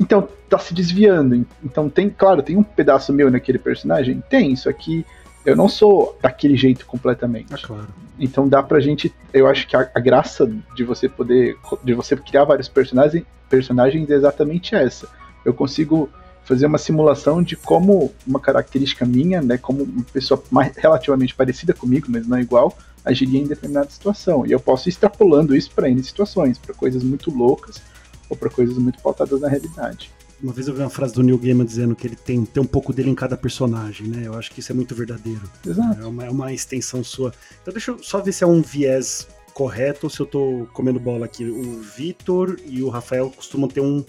[0.00, 1.44] Então, tá se desviando.
[1.64, 4.22] Então, tem, claro, tem um pedaço meu naquele personagem?
[4.28, 5.04] Tem, isso aqui
[5.44, 7.54] eu não sou daquele jeito completamente.
[7.54, 7.88] É claro.
[8.18, 9.14] Então dá pra gente.
[9.32, 11.56] Eu acho que a, a, graça de você poder.
[11.82, 15.08] de você criar vários personagens, personagens é exatamente essa.
[15.44, 16.10] Eu consigo
[16.44, 21.74] fazer uma simulação de como uma característica minha, né, como uma pessoa mais, relativamente parecida
[21.74, 22.74] comigo, mas não igual,
[23.04, 24.46] agiria em determinada situação.
[24.46, 27.82] E eu posso ir extrapolando isso para N situações, para coisas muito loucas
[28.30, 30.10] ou para coisas muito pautadas na realidade.
[30.42, 32.66] Uma vez eu vi uma frase do Neil Gaiman dizendo que ele tem, tem um
[32.66, 34.22] pouco dele em cada personagem, né?
[34.24, 35.42] Eu acho que isso é muito verdadeiro.
[35.66, 36.00] Exato.
[36.00, 37.32] É uma, é uma extensão sua.
[37.60, 41.00] Então deixa eu só ver se é um viés correto ou se eu tô comendo
[41.00, 41.44] bola aqui.
[41.44, 44.04] O Vitor e o Rafael costumam ter um,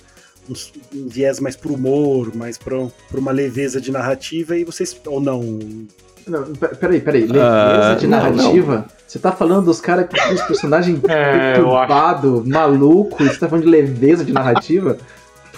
[0.47, 0.53] um,
[0.93, 2.77] um viés mais pro humor, mais pra,
[3.09, 4.95] pra uma leveza de narrativa, e vocês.
[5.07, 5.59] Ou não?
[6.27, 7.25] Não, peraí, peraí.
[7.25, 8.73] Leveza uh, de narrativa?
[8.75, 8.99] Não, não.
[9.07, 13.49] Você tá falando dos caras que tem os personagens é, perturbado, maluco, e você tá
[13.49, 14.97] falando de leveza de narrativa?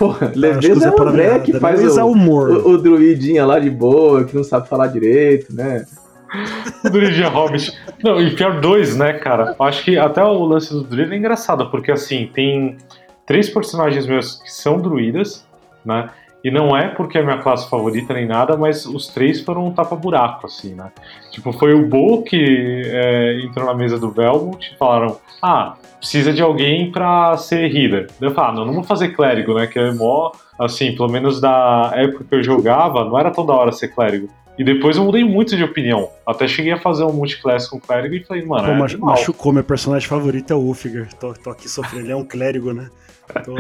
[0.01, 2.49] Porra, leveza é o André que faz o, humor.
[2.49, 5.85] O, o, druidinha lá de boa, que não sabe falar direito, né?
[6.83, 7.71] o druidinha Hobbit.
[8.03, 9.55] Não, e pior dois, né, cara?
[9.59, 12.77] Acho que até o lance do druida é engraçado, porque assim, tem
[13.27, 15.45] três personagens meus que são druidas,
[15.85, 16.09] né?
[16.43, 19.71] E não é porque é minha classe favorita nem nada, mas os três foram um
[19.71, 20.91] tapa-buraco, assim, né?
[21.31, 26.33] Tipo, foi o Bo que é, entrou na mesa do Velmont e falaram: Ah, precisa
[26.33, 28.07] de alguém pra ser healer.
[28.19, 29.67] Eu falo, ah, não, não vou fazer clérigo, né?
[29.67, 33.53] Que é mó, assim, pelo menos da época que eu jogava, não era tão da
[33.53, 34.27] hora ser clérigo.
[34.57, 36.09] E depois eu mudei muito de opinião.
[36.27, 38.65] Até cheguei a fazer um multiclass com clérigo e falei, mano.
[38.65, 41.07] Pô, é machucou, meu personagem favorito é o Ulfiger.
[41.19, 42.89] Tô, tô aqui sofrendo, ele é um clérigo, né?
[43.45, 43.55] Tô...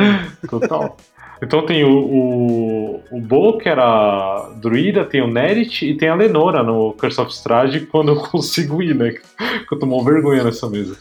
[0.59, 0.97] Total.
[1.41, 6.15] Então tem o, o, o Bo, que era druida, tem o Nerit e tem a
[6.15, 9.13] Lenora no Curse of Strahd quando eu consigo ir, né?
[9.67, 10.97] Que eu tomo vergonha nessa mesa.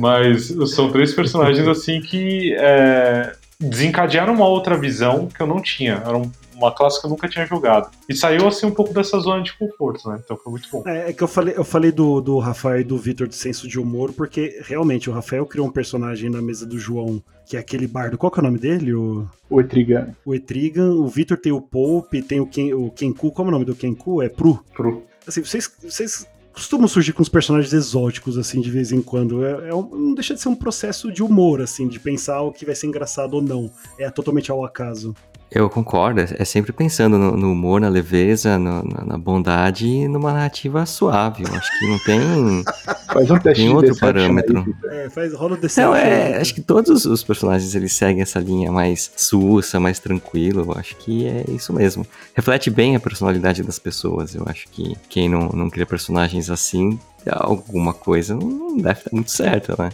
[0.00, 6.02] Mas são três personagens assim que é, desencadearam uma outra visão que eu não tinha.
[6.04, 7.90] Era um uma classe que eu nunca tinha jogado.
[8.08, 10.20] E saiu assim um pouco dessa zona de conforto, né?
[10.22, 10.82] Então foi muito bom.
[10.86, 13.68] É, é que eu falei, eu falei do, do Rafael e do Vitor de senso
[13.68, 17.60] de humor, porque realmente o Rafael criou um personagem na mesa do João, que é
[17.60, 18.18] aquele bardo.
[18.18, 18.92] Qual que é o nome dele?
[18.92, 20.14] O, o Etrigan.
[20.24, 20.90] O Etrigan.
[20.94, 23.30] O Vitor tem o Pope, tem o, Ken, o Kenku.
[23.30, 24.20] Como é o nome do Kenku?
[24.20, 24.62] É Pru.
[24.74, 25.04] Pru.
[25.26, 29.44] Assim, vocês, vocês costumam surgir com os personagens exóticos, assim, de vez em quando.
[29.44, 32.52] É, é um, não deixa de ser um processo de humor, assim, de pensar o
[32.52, 33.70] que vai ser engraçado ou não.
[33.96, 35.14] É totalmente ao acaso.
[35.50, 40.06] Eu concordo, é sempre pensando no, no humor, na leveza, no, na, na, bondade e
[40.06, 41.44] numa narrativa suave.
[41.44, 42.64] Eu acho que não tem,
[43.12, 44.76] faz um tem outro parâmetro.
[44.90, 48.38] Aí, é, faz, rola o não, é, acho que todos os personagens eles seguem essa
[48.38, 50.66] linha mais sussa, mais tranquilo.
[50.68, 52.06] Eu acho que é isso mesmo.
[52.34, 54.34] Reflete bem a personalidade das pessoas.
[54.34, 59.30] Eu acho que quem não, não cria personagens assim, alguma coisa não deve estar muito
[59.30, 59.90] certo, né?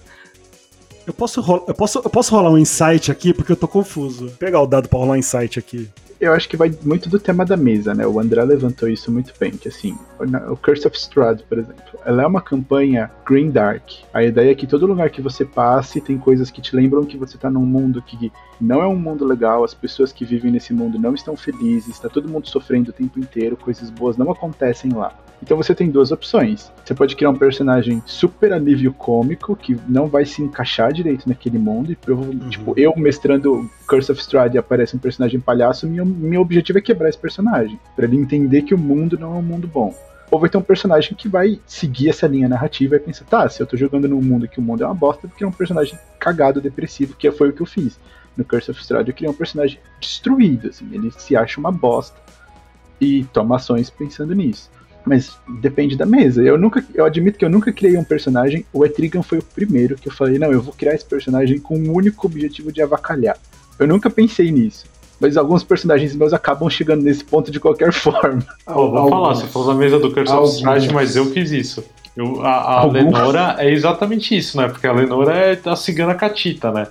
[1.07, 4.29] Eu posso, eu, posso, eu posso rolar um insight aqui porque eu tô confuso.
[4.29, 5.89] Vou pegar o dado pra rolar um insight aqui.
[6.25, 8.07] Eu acho que vai muito do tema da mesa, né?
[8.07, 9.95] O André levantou isso muito bem, que assim,
[10.51, 13.83] o Curse of Strahd, por exemplo, ela é uma campanha green dark.
[14.13, 17.19] A ideia é que todo lugar que você passe tem coisas que te lembram que
[17.19, 20.73] você tá num mundo que não é um mundo legal, as pessoas que vivem nesse
[20.73, 24.95] mundo não estão felizes, tá todo mundo sofrendo o tempo inteiro, coisas boas não acontecem
[24.95, 25.15] lá.
[25.45, 26.73] Então você tem duas opções.
[26.83, 31.59] Você pode criar um personagem super alívio cômico que não vai se encaixar direito naquele
[31.59, 31.93] mundo.
[31.93, 32.51] E provavelmente, uhum.
[32.51, 36.83] tipo, eu mestrando Curse of Strahd e aparece um personagem palhaço, meu, meu objetivo é
[36.83, 37.79] quebrar esse personagem.
[37.95, 39.95] para ele entender que o mundo não é um mundo bom.
[40.31, 43.63] Ou vai ter um personagem que vai seguir essa linha narrativa e pensar, tá, se
[43.63, 45.99] eu tô jogando num mundo que o mundo é uma bosta, porque é um personagem
[46.19, 47.99] cagado, depressivo, que foi o que eu fiz.
[48.37, 52.19] no Curse of Strahd eu criei um personagem destruído, assim, ele se acha uma bosta
[53.01, 54.71] e toma ações pensando nisso.
[55.05, 56.43] Mas depende da mesa.
[56.43, 58.65] Eu nunca, eu admito que eu nunca criei um personagem.
[58.73, 61.79] O Etrigan foi o primeiro que eu falei, não, eu vou criar esse personagem com
[61.79, 63.37] o único objetivo de avacalhar.
[63.79, 64.87] Eu nunca pensei nisso.
[65.21, 68.45] Mas alguns personagens meus acabam chegando nesse ponto de qualquer forma.
[68.67, 71.85] Pô, vou falar, você falou da mesa do Curse of mas eu fiz isso.
[72.17, 74.69] Eu, a, a Lenora é exatamente isso, né?
[74.69, 76.87] Porque a Lenora é a cigana catita, né?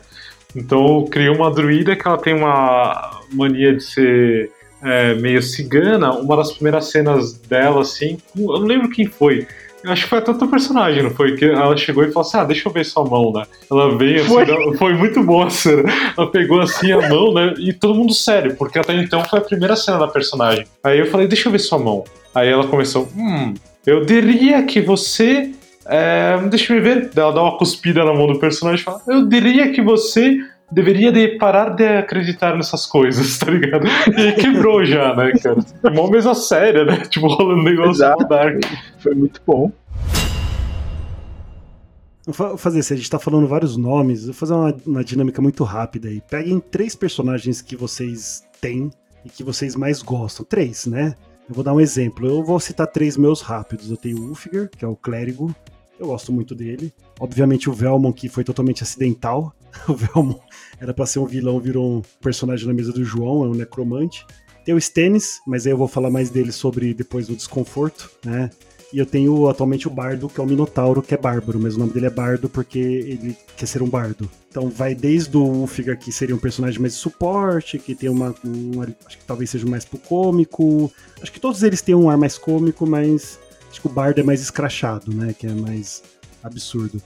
[0.55, 6.11] Então eu criei uma druida que ela tem uma mania de ser é, meio cigana.
[6.11, 9.47] Uma das primeiras cenas dela, assim, eu não lembro quem foi.
[9.85, 11.35] Acho que foi até outro personagem, não foi?
[11.35, 13.43] Que ela chegou e falou assim: Ah, deixa eu ver sua mão, né?
[13.69, 15.83] Ela veio assim, foi, ela, foi muito boa a cena.
[16.17, 17.53] Ela pegou assim a mão, né?
[17.57, 20.65] E todo mundo sério, porque até então foi a primeira cena da personagem.
[20.83, 22.03] Aí eu falei: Deixa eu ver sua mão.
[22.33, 23.53] Aí ela começou: Hum,
[23.85, 25.51] eu diria que você.
[25.85, 27.11] É, deixa eu ver.
[27.15, 30.37] Ela dá uma cuspida na mão do personagem e fala: Eu diria que você
[30.73, 33.85] deveria de parar de acreditar nessas coisas, tá ligado?
[33.87, 35.59] E quebrou já, né, cara?
[35.83, 36.97] É uma mesa séria, né?
[37.05, 38.27] Tipo, rolando negócio Exato.
[38.27, 38.59] Dark.
[38.97, 39.71] Foi muito bom.
[42.25, 45.63] Vou fazer assim, a gente tá falando vários nomes, vou fazer uma, uma dinâmica muito
[45.65, 46.21] rápida aí.
[46.21, 48.89] Peguem três personagens que vocês têm
[49.25, 50.45] e que vocês mais gostam.
[50.45, 51.15] Três, né?
[51.47, 52.25] Eu vou dar um exemplo.
[52.25, 53.91] Eu vou citar três meus rápidos.
[53.91, 55.53] Eu tenho o Ulfiger, que é o clérigo.
[55.99, 56.93] Eu gosto muito dele.
[57.19, 59.53] Obviamente o Velmon, que foi totalmente acidental.
[59.87, 60.37] O Velmon
[60.79, 64.25] era pra ser um vilão, virou um personagem na mesa do João, é um necromante.
[64.65, 68.49] Tem o Stennis, mas aí eu vou falar mais dele sobre depois do desconforto, né?
[68.93, 71.79] E eu tenho atualmente o Bardo, que é o Minotauro, que é bárbaro, mas o
[71.79, 74.29] nome dele é Bardo porque ele quer ser um bardo.
[74.51, 78.35] Então vai desde o Ulfigar, que seria um personagem mais de suporte, que tem uma,
[78.43, 78.87] uma.
[79.07, 80.91] Acho que talvez seja mais pro cômico.
[81.19, 84.23] Acho que todos eles têm um ar mais cômico, mas acho que o Bardo é
[84.23, 85.33] mais escrachado, né?
[85.33, 86.03] Que é mais
[86.43, 87.01] absurdo.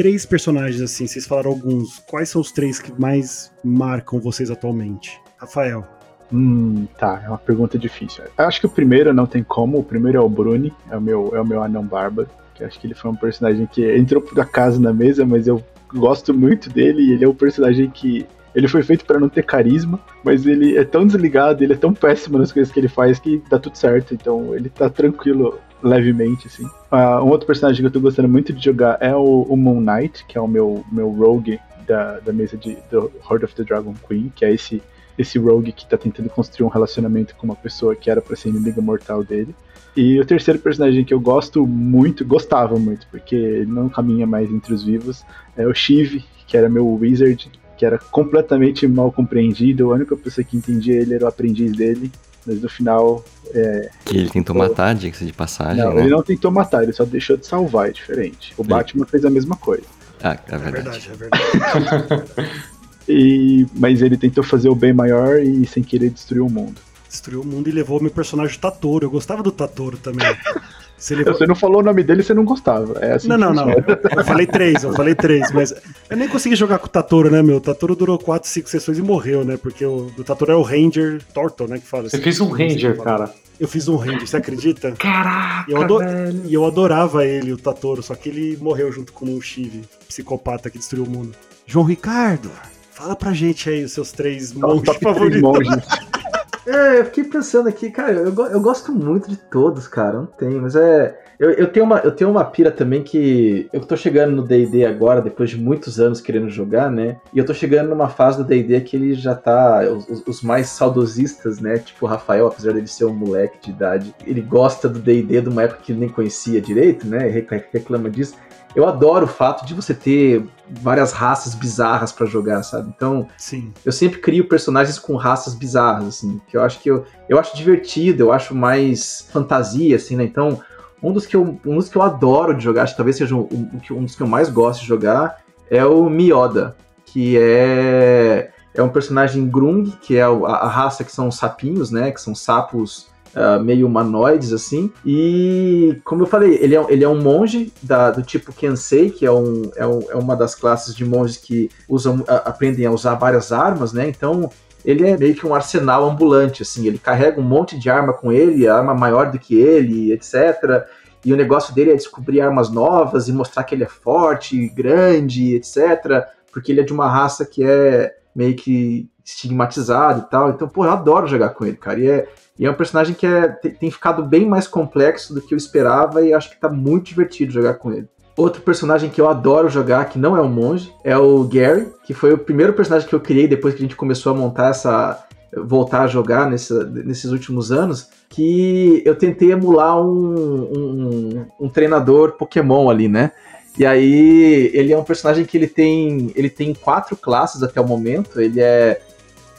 [0.00, 1.98] Três personagens, assim, vocês falaram alguns.
[2.08, 5.20] Quais são os três que mais marcam vocês atualmente?
[5.36, 5.86] Rafael.
[6.32, 8.24] Hum, tá, é uma pergunta difícil.
[8.38, 11.02] Eu acho que o primeiro não tem como, o primeiro é o Bruni, é o
[11.02, 14.22] meu, é o meu anão bárbaro, que acho que ele foi um personagem que entrou
[14.22, 18.26] por acaso na mesa, mas eu gosto muito dele, e ele é um personagem que
[18.54, 21.94] ele foi feito para não ter carisma, mas ele é tão desligado, ele é tão
[21.94, 26.46] péssimo nas coisas que ele faz que dá tudo certo, então ele tá tranquilo levemente,
[26.46, 26.64] assim.
[26.64, 29.80] Uh, um outro personagem que eu tô gostando muito de jogar é o, o Moon
[29.80, 33.64] Knight, que é o meu, meu rogue da, da mesa de do Horde of the
[33.64, 34.82] Dragon Queen, que é esse
[35.18, 38.48] esse rogue que tá tentando construir um relacionamento com uma pessoa que era para ser
[38.48, 39.54] inimiga mortal dele.
[39.94, 44.50] E o terceiro personagem que eu gosto muito, gostava muito, porque ele não caminha mais
[44.50, 45.22] entre os vivos,
[45.56, 47.50] é o Shiv, que era meu wizard,
[47.80, 49.90] que era completamente mal compreendido.
[49.90, 52.12] A única pessoa que entendia ele era o aprendiz dele,
[52.46, 53.24] mas no final.
[53.54, 55.82] É, que ele tentou matar, diga-se de passagem.
[55.82, 56.02] Não, né?
[56.02, 58.52] ele não tentou matar, ele só deixou de salvar, é diferente.
[58.58, 59.84] O Batman fez a mesma coisa.
[60.22, 61.10] Ah, é verdade.
[61.10, 62.50] É verdade, é verdade.
[63.08, 66.80] E, mas ele tentou fazer o bem maior e sem querer destruir o mundo.
[67.08, 69.04] Destruiu o mundo e levou o meu personagem Tatoro.
[69.04, 70.28] Eu gostava do Tatoro também.
[71.00, 71.32] Você, levou...
[71.32, 72.98] você, não falou o nome dele, você não gostava.
[73.00, 73.70] É assim não, não, não.
[73.70, 75.74] Eu falei três, eu falei três, mas
[76.10, 77.56] eu nem consegui jogar com o Tatoro, né, meu?
[77.56, 79.56] O Tatoro durou quatro, cinco sessões e morreu, né?
[79.56, 81.78] Porque o do Tatoro é o Ranger Torto, né?
[81.78, 82.10] Que fala.
[82.10, 83.32] Você assim, fez um Ranger, cara.
[83.58, 84.92] Eu fiz um Ranger, você acredita?
[84.92, 86.02] Caraca, e eu, ador...
[86.44, 90.68] e eu adorava ele, o Tatoro, só que ele morreu junto com o Shiv, psicopata
[90.68, 91.32] que destruiu o mundo.
[91.66, 92.50] João Ricardo,
[92.92, 95.40] fala pra gente aí os seus três monges favoritos.
[96.66, 100.60] É, eu fiquei pensando aqui, cara, eu, eu gosto muito de todos, cara, não tem,
[100.60, 101.18] mas é.
[101.38, 103.66] Eu, eu, tenho uma, eu tenho uma pira também que.
[103.72, 107.16] Eu tô chegando no DD agora, depois de muitos anos querendo jogar, né?
[107.32, 109.80] E eu tô chegando numa fase do DD que ele já tá.
[109.90, 111.78] Os, os, mais saudosistas, né?
[111.78, 115.48] Tipo o Rafael, apesar dele ser um moleque de idade, ele gosta do DD de
[115.48, 117.26] uma época que ele nem conhecia direito, né?
[117.72, 118.34] Reclama disso
[118.74, 122.92] eu adoro o fato de você ter várias raças bizarras para jogar, sabe?
[122.94, 123.72] Então, Sim.
[123.84, 127.56] eu sempre crio personagens com raças bizarras, assim, que eu acho que eu, eu acho
[127.56, 130.24] divertido, eu acho mais fantasia, assim, né?
[130.24, 130.60] Então,
[131.02, 133.34] um dos que eu, um dos que eu adoro de jogar, acho que talvez seja
[133.34, 133.48] um,
[133.90, 138.88] um, dos que eu mais gosto de jogar, é o Mioda, que é é um
[138.88, 142.12] personagem Grung, que é a, a raça que são os sapinhos, né?
[142.12, 144.92] Que são sapos uh, meio humanoides, assim.
[145.04, 149.26] E, como eu falei, ele é, ele é um monge da, do tipo Kensei, que
[149.26, 152.90] é, um, é, um, é uma das classes de monges que usam, a, aprendem a
[152.90, 154.08] usar várias armas, né?
[154.08, 154.50] Então,
[154.84, 156.86] ele é meio que um arsenal ambulante, assim.
[156.86, 160.86] Ele carrega um monte de arma com ele, arma maior do que ele, etc.
[161.24, 165.54] E o negócio dele é descobrir armas novas e mostrar que ele é forte, grande,
[165.54, 166.24] etc.
[166.50, 170.50] Porque ele é de uma raça que é meio que estigmatizado e tal.
[170.50, 171.98] Então, pô, eu adoro jogar com ele, cara.
[172.00, 172.28] E é,
[172.58, 176.20] e é um personagem que é, tem ficado bem mais complexo do que eu esperava
[176.22, 178.06] e acho que tá muito divertido jogar com ele.
[178.36, 182.14] Outro personagem que eu adoro jogar, que não é um monge, é o Gary, que
[182.14, 185.26] foi o primeiro personagem que eu criei depois que a gente começou a montar essa.
[185.56, 186.72] voltar a jogar nesse,
[187.04, 188.08] nesses últimos anos.
[188.28, 193.32] Que eu tentei emular um, um, um treinador Pokémon ali, né?
[193.78, 197.86] E aí ele é um personagem que ele tem ele tem quatro classes até o
[197.86, 198.40] momento.
[198.40, 199.00] Ele é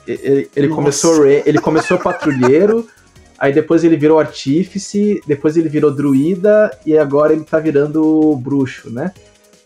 [0.07, 2.87] ele, ele começou ele começou patrulheiro,
[3.37, 8.89] aí depois ele virou artífice, depois ele virou druida e agora ele tá virando bruxo,
[8.89, 9.13] né?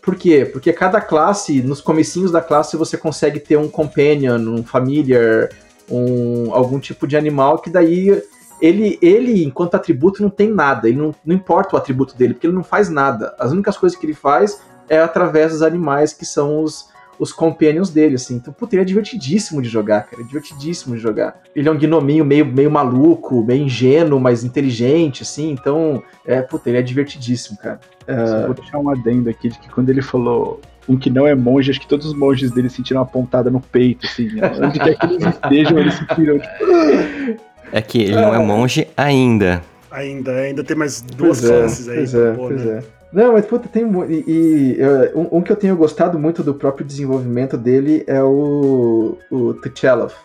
[0.02, 0.44] Por quê?
[0.44, 5.48] Porque cada classe, nos comecinhos da classe você consegue ter um companion, um familiar,
[5.90, 8.22] um algum tipo de animal que daí
[8.60, 10.88] ele, ele, enquanto atributo, não tem nada.
[10.88, 13.34] Ele não, não importa o atributo dele, porque ele não faz nada.
[13.38, 17.90] As únicas coisas que ele faz é através dos animais que são os, os companions
[17.90, 18.36] dele, assim.
[18.36, 20.22] Então, puta, ele é divertidíssimo de jogar, cara.
[20.22, 21.40] É divertidíssimo de jogar.
[21.54, 25.50] Ele é um gnominho meio, meio maluco, meio ingênuo, mas inteligente, assim.
[25.50, 27.80] Então, é, puta, ele é divertidíssimo, cara.
[28.08, 28.46] Uh...
[28.46, 31.70] Vou deixar um adendo aqui de que quando ele falou um que não é monge,
[31.70, 34.28] acho que todos os monges dele sentiram uma pontada no peito, assim.
[34.28, 34.52] Né?
[34.62, 37.46] Onde quer que eles estejam, eles sentiram, tipo...
[37.72, 39.62] É que ele não é monge ainda.
[39.90, 41.96] Ainda, ainda tem mais duas Pois é, classes aí.
[41.96, 42.78] Pois é, pois né?
[42.78, 42.95] é.
[43.16, 44.78] Não, mas puta, tem e, e,
[45.14, 49.54] um, um que eu tenho gostado muito do próprio desenvolvimento dele é o, o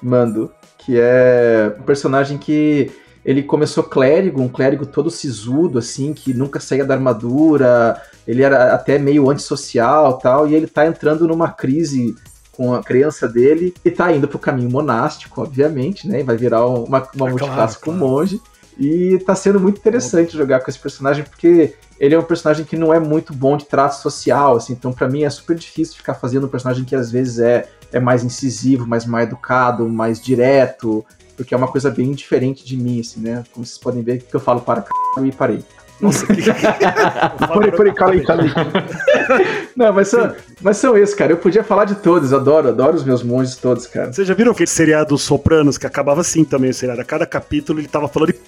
[0.03, 2.91] Mando, que é um personagem que
[3.23, 7.95] ele começou clérigo, um clérigo todo sisudo, assim, que nunca saía da armadura,
[8.27, 12.13] ele era até meio antissocial tal, e ele tá entrando numa crise
[12.51, 16.19] com a crença dele e tá indo pro caminho monástico, obviamente, né?
[16.19, 17.99] E vai virar uma, uma claro, multiclasse com claro.
[17.99, 18.41] monge.
[18.77, 22.75] E tá sendo muito interessante jogar com esse personagem, porque ele é um personagem que
[22.75, 26.15] não é muito bom de trato social, assim, então pra mim é super difícil ficar
[26.15, 31.05] fazendo um personagem que às vezes é, é mais incisivo, mais mal educado, mais direto,
[31.37, 33.43] porque é uma coisa bem diferente de mim, assim, né?
[33.53, 34.87] Como vocês podem ver que eu falo para c...
[35.23, 35.63] e parei.
[35.99, 36.41] Nossa, que.
[36.41, 38.49] Peraí, peraí, cala aí, cala aí.
[39.77, 41.31] Não, mas são, mas são esses, cara.
[41.31, 44.11] Eu podia falar de todos, adoro, adoro os meus monges todos, cara.
[44.11, 47.01] Vocês já viram aquele seriado Sopranos que acabava assim também o seriado?
[47.01, 48.39] A cada capítulo ele tava falando e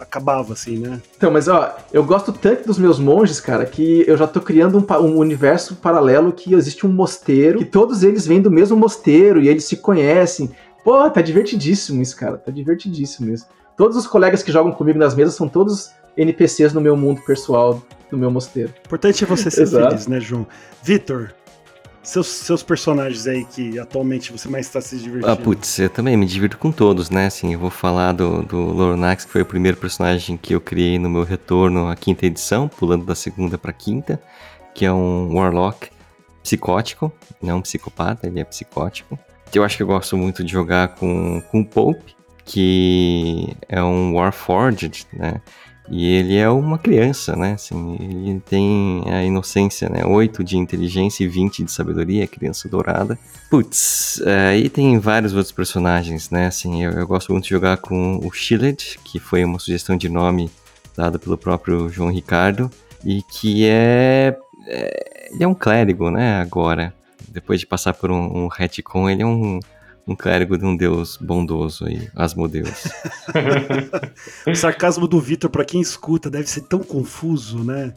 [0.00, 1.00] acabava assim, né?
[1.16, 4.78] Então, mas ó, eu gosto tanto dos meus monges, cara, que eu já tô criando
[4.78, 9.40] um, um universo paralelo que existe um mosteiro, que todos eles vêm do mesmo mosteiro
[9.40, 10.50] e eles se conhecem.
[10.82, 12.38] Pô, tá divertidíssimo isso, cara.
[12.38, 13.46] Tá divertidíssimo isso.
[13.76, 17.82] Todos os colegas que jogam comigo nas mesas são todos NPCs no meu mundo pessoal,
[18.10, 18.70] no meu mosteiro.
[18.70, 20.46] O importante é você ser feliz, né, João?
[20.82, 21.32] Vitor,
[22.02, 25.30] seus, seus personagens aí que atualmente você mais está se divertindo.
[25.30, 27.26] Ah, putz, eu também me divirto com todos, né?
[27.26, 30.98] Assim, eu vou falar do, do Lornax, que foi o primeiro personagem que eu criei
[30.98, 34.20] no meu retorno à quinta edição, pulando da segunda pra quinta,
[34.74, 35.88] que é um Warlock
[36.42, 39.18] psicótico, não psicopata, ele é psicótico.
[39.52, 44.14] Eu acho que eu gosto muito de jogar com, com o Pope, que é um
[44.14, 45.40] Warforged, né?
[45.90, 47.54] E ele é uma criança, né?
[47.54, 50.06] Assim, ele tem a inocência, né?
[50.06, 53.18] 8 de inteligência e 20 de sabedoria, criança dourada.
[53.50, 56.46] Putz, é, aí tem vários outros personagens, né?
[56.46, 60.08] Assim, eu, eu gosto muito de jogar com o Shielded, que foi uma sugestão de
[60.08, 60.48] nome
[60.96, 62.70] dada pelo próprio João Ricardo,
[63.04, 64.36] e que é,
[64.68, 66.40] é- ele é um clérigo, né?
[66.40, 66.94] Agora,
[67.28, 69.58] depois de passar por um, um retcon, ele é um,
[70.10, 72.88] um clérigo de um deus bondoso aí, Asmodeus.
[74.46, 77.94] O sarcasmo do Vitor, pra quem escuta, deve ser tão confuso, né?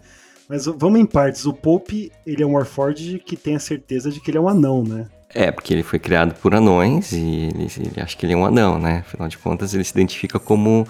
[0.48, 1.46] Mas vamos em partes.
[1.46, 4.48] O Pope, ele é um Warforged que tem a certeza de que ele é um
[4.48, 5.08] anão, né?
[5.34, 8.46] É, porque ele foi criado por anões e ele, ele acha que ele é um
[8.46, 9.00] anão, né?
[9.00, 10.88] Afinal de contas, ele se identifica como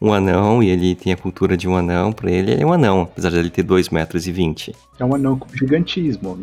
[0.00, 2.12] um anão e ele tem a cultura de um anão.
[2.12, 4.74] Pra ele, ele é um anão, apesar de ele ter 2 metros e 20.
[4.98, 6.38] É um anão com gigantismo.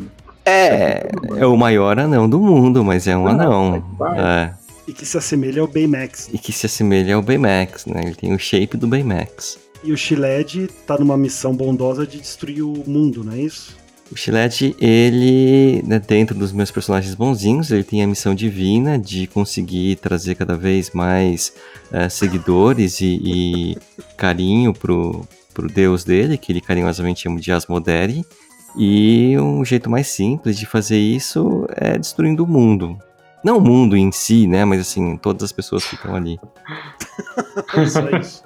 [0.45, 0.51] Né?
[0.51, 3.83] É, é o maior anão do mundo, mas é um Ah, anão.
[4.17, 4.53] É,
[4.87, 6.29] E que se assemelha ao Baymax.
[6.33, 8.01] e que se assemelha ao Baymax, né?
[8.05, 9.57] Ele tem o shape do Baymax.
[9.83, 13.75] E o Shiled tá numa missão bondosa de destruir o mundo, não é isso?
[14.11, 19.25] O Chilete, ele, né, dentro dos meus personagens bonzinhos, ele tem a missão divina de
[19.27, 21.51] conseguir trazer cada vez mais
[21.91, 23.77] eh, seguidores e, e
[24.15, 28.23] carinho pro, pro deus dele, que ele carinhosamente chama de Asmodere.
[28.75, 32.97] E um jeito mais simples de fazer isso é destruindo o mundo.
[33.43, 34.63] Não o mundo em si, né?
[34.65, 36.39] Mas assim, todas as pessoas que estão ali.
[37.87, 38.43] Só isso.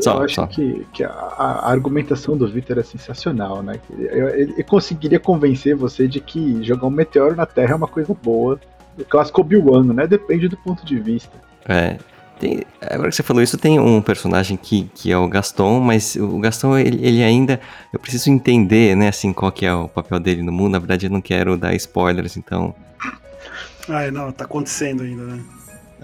[0.00, 0.46] Só, eu acho só.
[0.46, 3.78] que, que a, a argumentação do Victor é sensacional, né?
[3.90, 8.14] Ele, ele conseguiria convencer você de que jogar um meteoro na Terra é uma coisa
[8.14, 8.58] boa.
[8.98, 10.06] O clássico Obi-Wan, né?
[10.06, 11.30] Depende do ponto de vista.
[11.68, 11.98] É.
[12.42, 16.16] Tem- agora que você falou isso, tem um personagem que, que é o Gaston, mas
[16.16, 17.60] o Gaston, ele, ele ainda.
[17.92, 20.72] Eu preciso entender, né, assim, qual que é o papel dele no mundo.
[20.72, 22.74] Na verdade, eu não quero dar spoilers, então.
[23.88, 25.44] Ah, não, tá acontecendo ainda, né?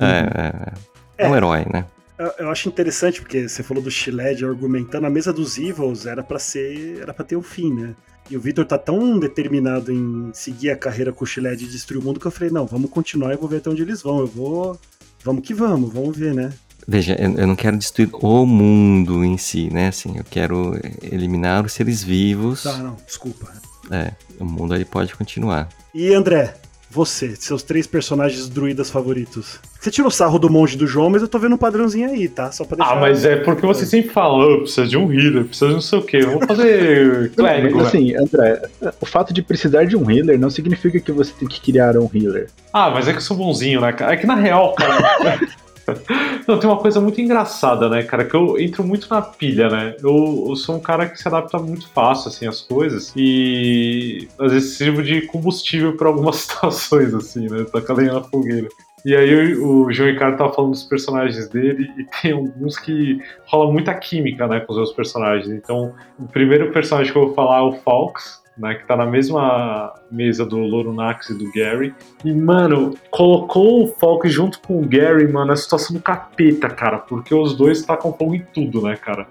[0.00, 1.84] É, é, é um herói, né?
[2.16, 6.22] Eu, eu acho interessante, porque você falou do Shiled argumentando, a mesa dos Evils era
[6.22, 7.00] para ser.
[7.02, 7.96] era para ter o um fim, né?
[8.30, 12.00] E o Victor tá tão determinado em seguir a carreira com o Shiled e destruir
[12.00, 14.20] o mundo que eu falei, não, vamos continuar e vou ver até onde eles vão.
[14.20, 14.78] Eu vou.
[15.24, 16.52] Vamos que vamos, vamos ver, né?
[16.86, 19.88] Veja, eu não quero destruir o mundo em si, né?
[19.88, 22.62] Assim, eu quero eliminar os seres vivos.
[22.62, 23.52] Tá, não, desculpa.
[23.90, 25.68] É, o mundo aí pode continuar.
[25.94, 26.54] E André,
[26.90, 29.60] você, seus três personagens druidas favoritos.
[29.78, 32.50] Você tirou sarro do monge do João, mas eu tô vendo um padrãozinho aí, tá?
[32.50, 32.92] Só pra deixar.
[32.92, 35.98] Ah, mas é porque você sempre falou, precisa de um healer, precisa de não sei
[35.98, 36.20] o quê.
[36.20, 37.76] Vou fazer clérigo.
[37.76, 38.62] Mas assim, André,
[39.00, 42.10] o fato de precisar de um healer não significa que você tem que criar um
[42.12, 42.48] healer.
[42.72, 44.14] Ah, mas é que eu sou bonzinho, né, cara?
[44.14, 45.40] É que na real, cara.
[46.46, 49.94] Não, tem uma coisa muito engraçada, né, cara, que eu entro muito na pilha, né?
[50.02, 54.52] Eu, eu, sou um cara que se adapta muito fácil, assim, às coisas e às
[54.52, 57.64] vezes sirvo de combustível para algumas situações, assim, né?
[57.64, 58.68] Tá lenha na fogueira.
[59.04, 63.72] E aí o João Ricardo tava falando dos personagens dele e tem alguns que rola
[63.72, 65.48] muita química, né, com os meus personagens.
[65.48, 69.06] Então, o primeiro personagem que eu vou falar é o Falks, né, que tá na
[69.06, 71.94] mesma mesa do Loronax e do Gary.
[72.24, 76.98] E, mano, colocou o Falk junto com o Gary, mano, a situação do capeta, cara,
[76.98, 79.26] porque os dois tacam fogo em tudo, né, cara?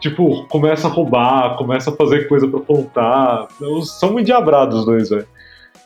[0.00, 3.46] Tipo, começa a roubar, começa a fazer coisa pra plantar.
[3.84, 5.26] São endiabrados os dois, velho.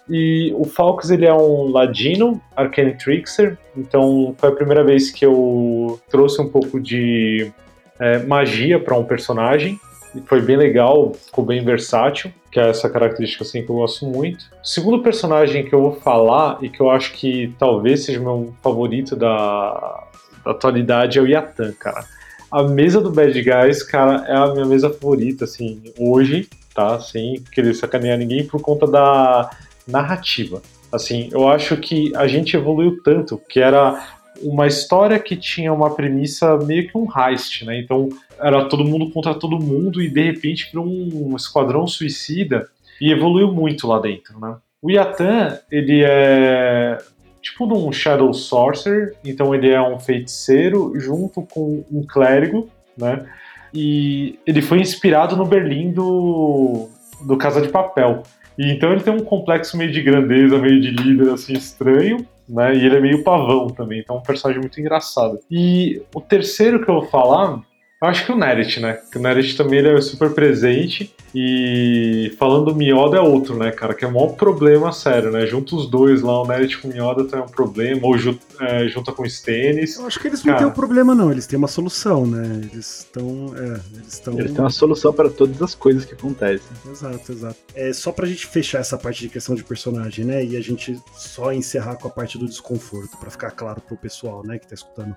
[0.08, 5.26] E o Falks, ele é um ladino, Arcane Trickster, então foi a primeira vez que
[5.26, 7.52] eu trouxe um pouco de
[7.98, 9.78] é, magia para um personagem
[10.26, 14.44] foi bem legal, ficou bem versátil, que é essa característica assim que eu gosto muito.
[14.62, 18.22] O segundo personagem que eu vou falar e que eu acho que talvez seja o
[18.22, 20.04] meu favorito da,
[20.44, 22.04] da atualidade é o Yatan, cara.
[22.50, 27.00] A mesa do Bad Guys, cara, é a minha mesa favorita, assim, hoje, tá?
[27.00, 29.50] Sem querer sacanear ninguém por conta da
[29.86, 30.62] narrativa.
[30.92, 35.94] Assim, eu acho que a gente evoluiu tanto, que era uma história que tinha uma
[35.94, 37.80] premissa meio que um heist, né?
[37.80, 38.08] Então
[38.38, 42.68] era todo mundo contra todo mundo e de repente virou um esquadrão suicida
[43.00, 44.56] e evoluiu muito lá dentro, né?
[44.80, 46.98] O Yatan, ele é
[47.42, 53.26] tipo um Shadow Sorcerer, então ele é um feiticeiro junto com um clérigo, né?
[53.72, 56.88] E ele foi inspirado no Berlim do,
[57.24, 58.22] do Casa de Papel.
[58.58, 62.74] E então ele tem um complexo meio de grandeza, meio de líder, assim, estranho, né?
[62.74, 65.38] E ele é meio pavão também, então é um personagem muito engraçado.
[65.50, 67.62] E o terceiro que eu vou falar
[68.02, 68.98] acho que o Nerit, né?
[69.10, 71.14] Que o Nerit também ele é super presente.
[71.34, 73.94] E falando do Mioda é outro, né, cara?
[73.94, 75.46] Que é o maior problema sério, né?
[75.46, 78.16] Junta os dois lá, o Nerit com o Mioda tem um problema, ou
[78.60, 79.96] é, junta com o Stennis.
[79.96, 81.30] Eu acho que eles não têm um problema, não.
[81.30, 82.68] Eles têm uma solução, né?
[82.72, 83.54] Eles estão.
[83.56, 84.38] É, eles estão.
[84.38, 86.66] Eles têm uma solução para todas as coisas que acontecem.
[86.90, 87.56] Exato, exato.
[87.74, 90.44] É só pra gente fechar essa parte de questão de personagem, né?
[90.44, 94.42] E a gente só encerrar com a parte do desconforto, para ficar claro pro pessoal,
[94.44, 95.14] né, que tá escutando.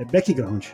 [0.00, 0.66] É background.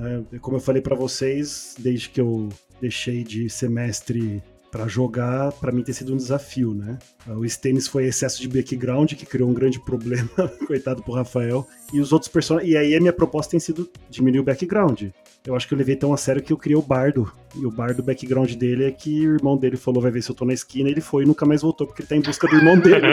[0.00, 2.48] É, como eu falei para vocês, desde que eu
[2.80, 6.96] deixei de semestre para jogar, para mim tem sido um desafio, né?
[7.26, 10.30] O Stennis foi excesso de background que criou um grande problema,
[10.66, 11.66] coitado pro Rafael.
[11.92, 12.72] E os outros personagens.
[12.72, 15.02] E aí a minha proposta tem sido diminuir o background.
[15.44, 17.30] Eu acho que eu levei tão a sério que eu criei o Bardo.
[17.56, 20.30] E o Bardo, o background dele é que o irmão dele falou: vai ver se
[20.30, 20.88] eu tô na esquina.
[20.88, 23.06] Ele foi e nunca mais voltou, porque ele tá em busca do irmão dele.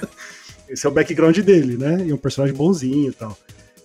[0.68, 2.04] Esse é o background dele, né?
[2.04, 3.38] E é um personagem bonzinho e tal.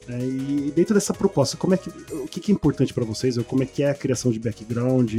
[0.10, 3.38] É, e dentro dessa proposta, como é que, o que, que é importante para vocês?
[3.44, 5.14] Como é que é a criação de background?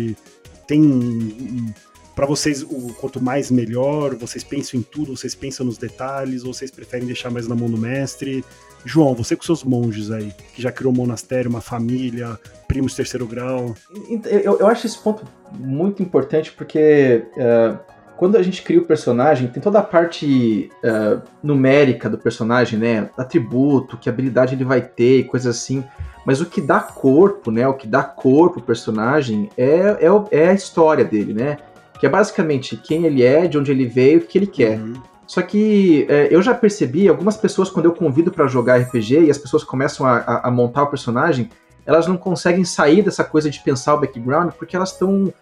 [0.66, 1.72] Tem um,
[2.14, 4.16] para vocês o quanto mais melhor?
[4.16, 5.16] Vocês pensam em tudo?
[5.16, 6.44] Vocês pensam nos detalhes?
[6.44, 8.44] Ou vocês preferem deixar mais na mão do mestre?
[8.84, 13.26] João, você com seus monges aí, que já criou um monastério, uma família, primos terceiro
[13.26, 13.74] grau.
[14.24, 15.24] Eu, eu acho esse ponto
[15.58, 17.78] muito importante porque uh,
[18.20, 23.08] quando a gente cria o personagem, tem toda a parte uh, numérica do personagem, né?
[23.16, 25.82] Atributo, que habilidade ele vai ter, coisas assim.
[26.26, 27.66] Mas o que dá corpo, né?
[27.66, 31.56] O que dá corpo ao personagem é, é, é a história dele, né?
[31.98, 34.78] Que é basicamente quem ele é, de onde ele veio, o que ele quer.
[34.78, 35.00] Uhum.
[35.26, 39.30] Só que é, eu já percebi, algumas pessoas, quando eu convido para jogar RPG e
[39.30, 41.48] as pessoas começam a, a, a, montar o personagem,
[41.86, 45.32] elas não conseguem sair dessa coisa de pensar o background porque elas estão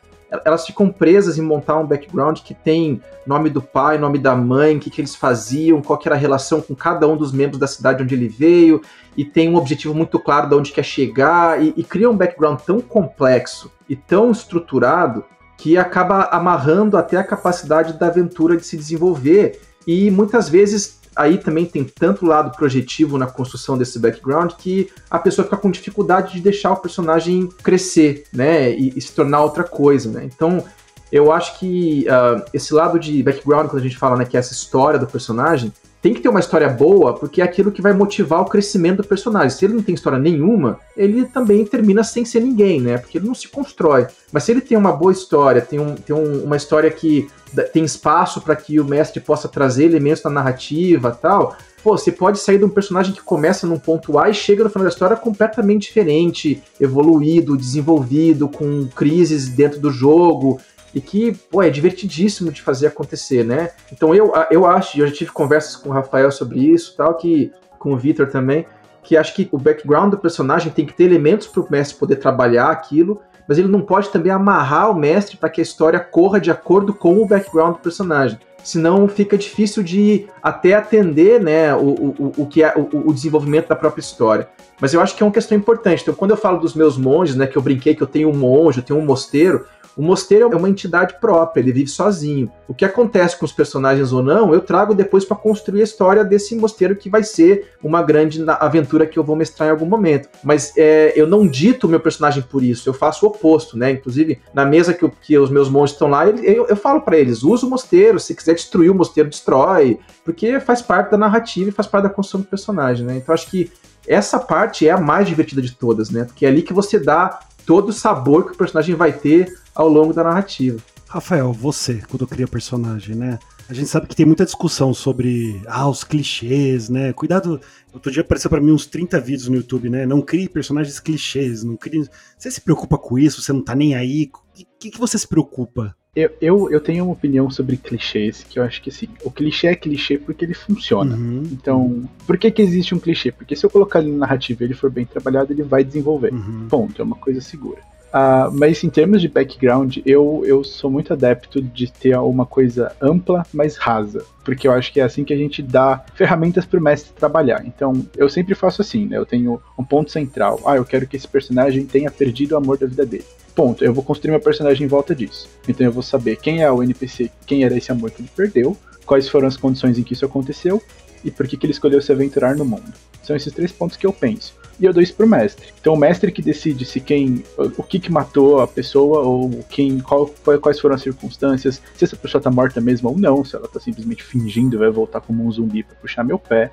[0.45, 4.77] elas ficam presas em montar um background que tem nome do pai, nome da mãe,
[4.77, 7.67] o que, que eles faziam, qual era a relação com cada um dos membros da
[7.67, 8.83] cidade onde ele veio,
[9.17, 12.61] e tem um objetivo muito claro de onde quer chegar, e, e cria um background
[12.61, 15.25] tão complexo e tão estruturado
[15.57, 19.61] que acaba amarrando até a capacidade da aventura de se desenvolver.
[19.87, 25.19] E muitas vezes aí também tem tanto lado projetivo na construção desse background que a
[25.19, 29.65] pessoa fica com dificuldade de deixar o personagem crescer, né, e, e se tornar outra
[29.65, 30.25] coisa, né.
[30.25, 30.65] Então,
[31.11, 34.41] eu acho que uh, esse lado de background, quando a gente fala, né, que é
[34.41, 37.93] essa história do personagem, tem que ter uma história boa, porque é aquilo que vai
[37.93, 39.51] motivar o crescimento do personagem.
[39.51, 42.99] Se ele não tem história nenhuma, ele também termina sem ser ninguém, né?
[42.99, 44.07] Porque ele não se constrói.
[44.33, 47.29] Mas se ele tem uma boa história, tem, um, tem um, uma história que
[47.73, 52.39] tem espaço para que o mestre possa trazer elementos da narrativa tal, pô, você pode
[52.39, 55.17] sair de um personagem que começa num ponto A e chega no final da história
[55.17, 60.61] completamente diferente, evoluído, desenvolvido, com crises dentro do jogo,
[60.99, 63.71] e que, pô, é divertidíssimo de fazer acontecer, né?
[63.93, 67.53] Então eu, eu acho, eu já tive conversas com o Rafael sobre isso tal, que
[67.79, 68.67] com o Victor também,
[69.05, 72.17] que acho que o background do personagem tem que ter elementos para o mestre poder
[72.17, 76.41] trabalhar aquilo, mas ele não pode também amarrar o mestre para que a história corra
[76.41, 78.37] de acordo com o background do personagem.
[78.65, 83.69] Senão fica difícil de até atender né, o, o, o que é o, o desenvolvimento
[83.69, 84.49] da própria história.
[84.81, 86.03] Mas eu acho que é uma questão importante.
[86.03, 88.37] Então, quando eu falo dos meus monges, né, que eu brinquei que eu tenho um
[88.37, 89.65] monge, eu tenho um mosteiro,
[89.97, 92.51] o mosteiro é uma entidade própria, ele vive sozinho.
[92.69, 96.25] O que acontece com os personagens ou não, eu trago depois para construir a história
[96.25, 100.29] desse mosteiro que vai ser uma grande aventura que eu vou mestrar em algum momento.
[100.43, 103.91] Mas é, eu não dito o meu personagem por isso, eu faço o oposto, né?
[103.91, 107.43] Inclusive, na mesa que, que os meus monges estão lá, eu, eu falo para eles:
[107.43, 111.73] usa o mosteiro, se quiser destruir o mosteiro, destrói, porque faz parte da narrativa e
[111.73, 113.17] faz parte da construção do personagem, né?
[113.17, 113.71] Então acho que
[114.07, 116.25] essa parte é a mais divertida de todas, né?
[116.25, 119.89] Porque é ali que você dá todo o sabor que o personagem vai ter ao
[119.89, 120.81] longo da narrativa.
[121.09, 123.39] Rafael, você, quando cria personagem, né?
[123.69, 127.13] A gente sabe que tem muita discussão sobre ah, os clichês, né?
[127.13, 127.61] Cuidado.
[127.93, 130.05] Outro dia apareceu para mim uns 30 vídeos no YouTube, né?
[130.05, 132.09] Não crie personagens clichês, não crie.
[132.37, 133.41] Você se preocupa com isso?
[133.41, 134.31] Você não tá nem aí?
[134.35, 135.95] O que, que você se preocupa?
[136.17, 139.69] Eu, eu, eu, tenho uma opinião sobre clichês, que eu acho que assim, o clichê
[139.69, 141.15] é clichê porque ele funciona.
[141.15, 141.43] Uhum.
[141.53, 143.31] Então, por que, que existe um clichê?
[143.31, 146.33] Porque se eu colocar ele na narrativa e ele for bem trabalhado, ele vai desenvolver.
[146.33, 146.67] Uhum.
[146.69, 147.81] Ponto, é uma coisa segura.
[148.09, 152.93] Uh, mas em termos de background, eu, eu sou muito adepto de ter uma coisa
[153.01, 154.25] ampla, mas rasa.
[154.45, 157.65] Porque eu acho que é assim que a gente dá ferramentas para o mestre trabalhar.
[157.67, 159.19] Então, eu sempre faço assim, né?
[159.19, 160.61] Eu tenho um ponto central.
[160.65, 163.25] Ah, eu quero que esse personagem tenha perdido o amor da vida dele.
[163.55, 163.85] Ponto.
[163.85, 165.49] Eu vou construir meu personagem em volta disso.
[165.69, 168.77] Então eu vou saber quem é o NPC, quem era esse amor que ele perdeu,
[169.05, 170.83] quais foram as condições em que isso aconteceu
[171.25, 172.93] e por que, que ele escolheu se aventurar no mundo.
[173.23, 175.69] São esses três pontos que eu penso e eu dou isso pro mestre.
[175.81, 177.45] Então o mestre que decide se quem,
[177.77, 180.27] o que que matou a pessoa ou quem, qual,
[180.61, 183.81] quais foram as circunstâncias, se essa pessoa tá morta mesmo ou não, se ela tá
[183.81, 186.71] simplesmente fingindo, vai voltar como um zumbi para puxar meu pé.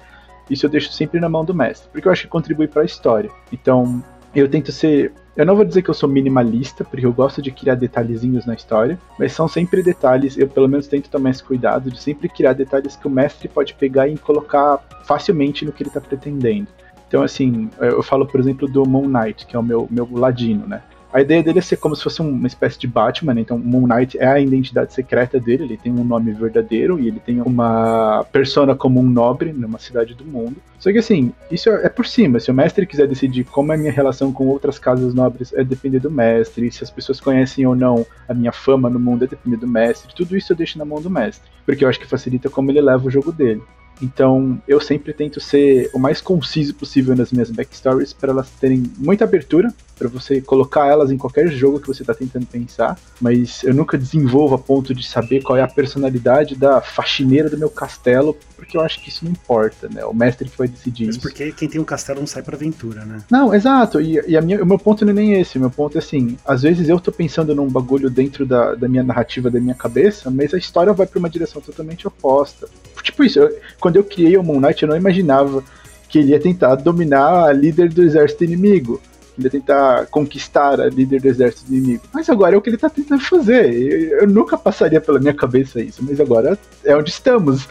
[0.50, 2.86] Isso eu deixo sempre na mão do mestre, porque eu acho que contribui para a
[2.86, 3.32] história.
[3.52, 4.04] Então
[4.36, 7.52] eu tento ser eu não vou dizer que eu sou minimalista, porque eu gosto de
[7.52, 11.92] criar detalhezinhos na história, mas são sempre detalhes, eu pelo menos tento tomar esse cuidado
[11.92, 15.90] de sempre criar detalhes que o mestre pode pegar e colocar facilmente no que ele
[15.90, 16.68] está pretendendo.
[17.08, 20.68] Então, assim, eu falo, por exemplo, do Moon Knight, que é o meu, meu ladino,
[20.68, 20.82] né?
[21.16, 23.40] A ideia dele é ser como se fosse uma espécie de Batman, né?
[23.40, 27.22] então Moon Knight é a identidade secreta dele, ele tem um nome verdadeiro e ele
[27.22, 30.58] tem uma persona como um nobre numa cidade do mundo.
[30.78, 32.38] Só que assim, isso é por cima.
[32.42, 35.64] Se o mestre quiser decidir como é a minha relação com outras casas nobres, é
[35.64, 36.70] depender do mestre.
[36.70, 40.14] Se as pessoas conhecem ou não a minha fama no mundo, é depender do mestre.
[40.14, 42.82] Tudo isso eu deixo na mão do mestre, porque eu acho que facilita como ele
[42.82, 43.62] leva o jogo dele.
[44.02, 48.84] Então, eu sempre tento ser o mais conciso possível nas minhas backstories para elas terem
[48.98, 53.64] muita abertura, para você colocar elas em qualquer jogo que você está tentando pensar, mas
[53.64, 57.70] eu nunca desenvolvo a ponto de saber qual é a personalidade da faxineira do meu
[57.70, 60.04] castelo, porque eu acho que isso não importa, né?
[60.06, 61.22] O mestre que vai decidir mas isso.
[61.22, 63.20] porque quem tem um castelo não sai pra aventura, né?
[63.32, 65.98] Não, exato, e, e minha, o meu ponto não é nem esse, o meu ponto
[65.98, 69.60] é assim, às vezes eu tô pensando num bagulho dentro da, da minha narrativa, da
[69.60, 72.68] minha cabeça, mas a história vai pra uma direção totalmente oposta.
[73.06, 75.64] Tipo isso, eu, quando eu criei o Moon Knight, eu não imaginava
[76.10, 79.02] que ele ia tentar dominar a líder do exército inimigo
[79.38, 82.04] ele ia tentar conquistar a líder do exército inimigo.
[82.14, 83.74] Mas agora é o que ele tá tentando fazer.
[83.74, 87.68] Eu, eu nunca passaria pela minha cabeça isso, mas agora é onde estamos.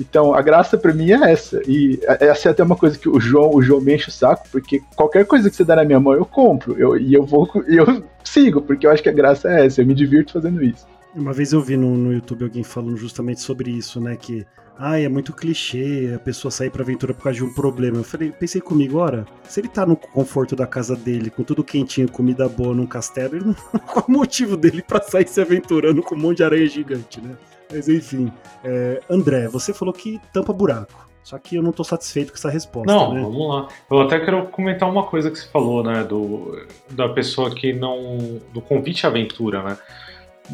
[0.00, 1.60] Então a graça para mim é essa.
[1.66, 4.46] E essa é até uma coisa que o João, o João me enche o saco,
[4.52, 6.78] porque qualquer coisa que você dá na minha mão eu compro.
[6.78, 9.86] Eu, e eu vou eu sigo, porque eu acho que a graça é essa, eu
[9.86, 10.86] me divirto fazendo isso.
[11.14, 14.14] Uma vez eu vi no, no YouTube alguém falando justamente sobre isso, né?
[14.14, 14.46] Que
[14.78, 17.98] ai, é muito clichê a pessoa sair pra aventura por causa de um problema.
[17.98, 21.64] Eu falei, pensei comigo, ora, se ele tá no conforto da casa dele, com tudo
[21.64, 23.54] quentinho, comida boa num castelo, ele não...
[23.86, 27.36] qual o motivo dele pra sair se aventurando com um monte de areia gigante, né?
[27.70, 28.32] Mas enfim,
[28.64, 29.00] é...
[29.10, 31.08] André, você falou que tampa buraco.
[31.28, 32.90] Só que eu não tô satisfeito com essa resposta.
[32.90, 33.20] Não, né?
[33.20, 33.68] vamos lá.
[33.90, 36.02] Eu até quero comentar uma coisa que você falou, né?
[36.02, 38.40] Do, da pessoa que não.
[38.50, 39.76] do convite à aventura, né?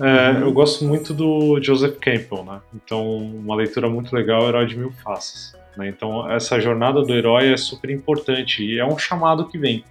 [0.01, 0.41] É, uhum.
[0.41, 2.61] Eu gosto muito do Joseph Campbell, né?
[2.75, 5.55] Então, uma leitura muito legal Herói de Mil Faces.
[5.77, 5.89] Né?
[5.89, 9.85] Então, essa jornada do herói é super importante e é um chamado que vem.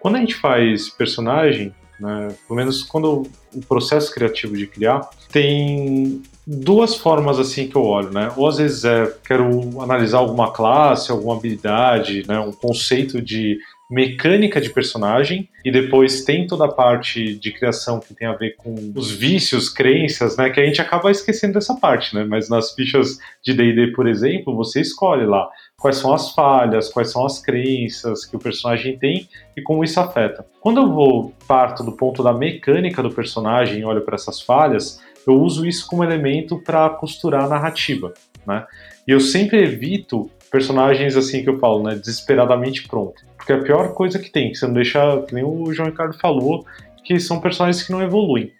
[0.00, 6.22] Quando a gente faz personagem, né, pelo menos quando o processo criativo de criar, tem
[6.46, 8.32] duas formas assim que eu olho, né?
[8.36, 12.38] Ou às vezes é, quero analisar alguma classe, alguma habilidade, né?
[12.38, 13.58] Um conceito de
[13.90, 18.54] mecânica de personagem e depois tem toda a parte de criação que tem a ver
[18.56, 20.50] com os vícios, crenças, né?
[20.50, 22.24] Que a gente acaba esquecendo dessa parte, né?
[22.24, 27.10] Mas nas fichas de D&D, por exemplo, você escolhe lá quais são as falhas, quais
[27.10, 30.44] são as crenças que o personagem tem e como isso afeta.
[30.60, 35.00] Quando eu vou parto do ponto da mecânica do personagem e olho para essas falhas,
[35.26, 38.12] eu uso isso como elemento para costurar a narrativa,
[38.46, 38.66] né?
[39.06, 43.22] E eu sempre evito personagens assim que eu falo, né, desesperadamente pronto.
[43.36, 46.18] Porque a pior coisa que tem, que você não deixa, que nem o João Ricardo
[46.18, 46.64] falou,
[47.04, 48.52] que são personagens que não evoluem.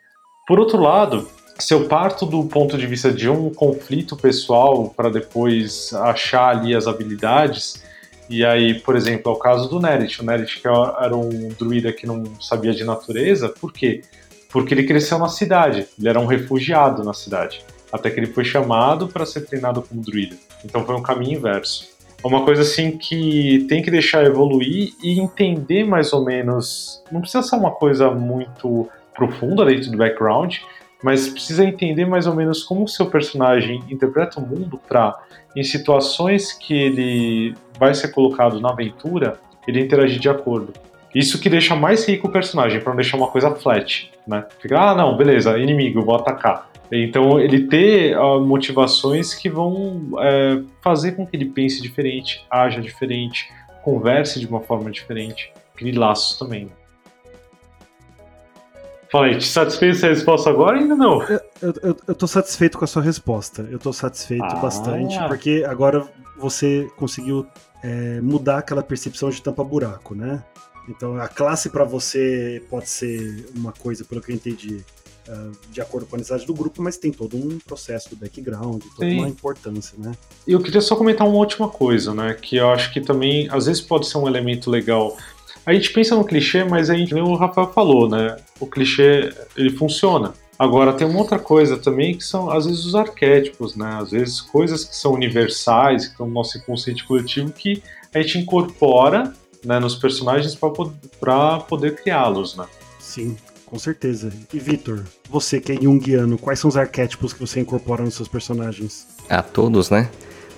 [0.47, 1.28] Por outro lado,
[1.59, 6.74] se eu parto do ponto de vista de um conflito pessoal para depois achar ali
[6.74, 7.82] as habilidades,
[8.30, 10.20] e aí, por exemplo, é o caso do Nerit.
[10.20, 14.03] O Nerit que era um druida que não sabia de natureza, por quê?
[14.51, 18.45] Porque ele cresceu na cidade, ele era um refugiado na cidade, até que ele foi
[18.45, 20.36] chamado para ser treinado como druida.
[20.65, 21.89] Então foi um caminho inverso.
[22.23, 27.03] É uma coisa assim que tem que deixar evoluir e entender mais ou menos.
[27.13, 30.57] Não precisa ser uma coisa muito profunda dentro do background,
[31.03, 35.17] mas precisa entender mais ou menos como o seu personagem interpreta o mundo para,
[35.55, 40.73] em situações que ele vai ser colocado na aventura, ele interagir de acordo.
[41.15, 44.45] Isso que deixa mais rico o personagem, para não deixar uma coisa flat, né?
[44.61, 46.69] Fica, ah, não, beleza, inimigo, vou atacar.
[46.91, 52.80] Então, ele ter uh, motivações que vão é, fazer com que ele pense diferente, haja
[52.80, 53.51] diferente,
[53.82, 56.70] converse de uma forma diferente, crie laços também.
[59.11, 61.22] Fala aí, te satisfez a resposta agora ainda não?
[61.22, 61.41] Eu,
[61.82, 63.66] eu, eu tô satisfeito com a sua resposta.
[63.70, 64.57] Eu tô satisfeito ah.
[64.57, 67.47] bastante, porque agora você conseguiu
[67.82, 70.45] é, mudar aquela percepção de tampa-buraco, né?
[70.89, 74.84] Então a classe para você pode ser uma coisa, pelo que eu entendi,
[75.29, 78.83] uh, de acordo com a necessidade do grupo, mas tem todo um processo do background,
[78.97, 79.18] toda Sim.
[79.18, 80.12] uma importância, né?
[80.47, 82.35] E eu queria só comentar uma última coisa, né?
[82.35, 85.16] Que eu acho que também, às vezes, pode ser um elemento legal.
[85.64, 88.37] A gente pensa no clichê, mas a gente, como o Rafael falou, né?
[88.59, 90.33] O clichê, ele funciona.
[90.59, 93.99] Agora, tem uma outra coisa também que são, às vezes, os arquétipos, né?
[94.01, 98.39] Às vezes, coisas que são universais, que estão no nosso inconsciente coletivo, que a gente
[98.39, 99.33] incorpora
[99.64, 100.57] né, nos personagens
[101.20, 102.66] para poder criá-los, né?
[102.99, 103.37] Sim,
[103.69, 104.33] com certeza.
[104.53, 108.29] E Vitor, você que é junguiano, quais são os arquétipos que você incorpora nos seus
[108.29, 109.07] personagens?
[109.29, 110.09] A todos, né?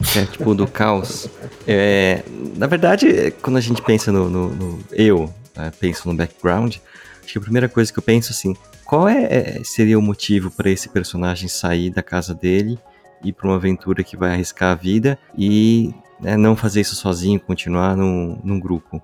[0.01, 1.29] Arquétipo do caos.
[1.67, 2.23] É,
[2.57, 6.77] na verdade, quando a gente pensa no, no, no eu, né, penso no background,
[7.23, 8.55] acho que a primeira coisa que eu penso assim,
[8.85, 12.79] qual é, é seria o motivo para esse personagem sair da casa dele
[13.23, 17.41] ir para uma aventura que vai arriscar a vida e né, não fazer isso sozinho,
[17.41, 19.03] continuar num, num grupo.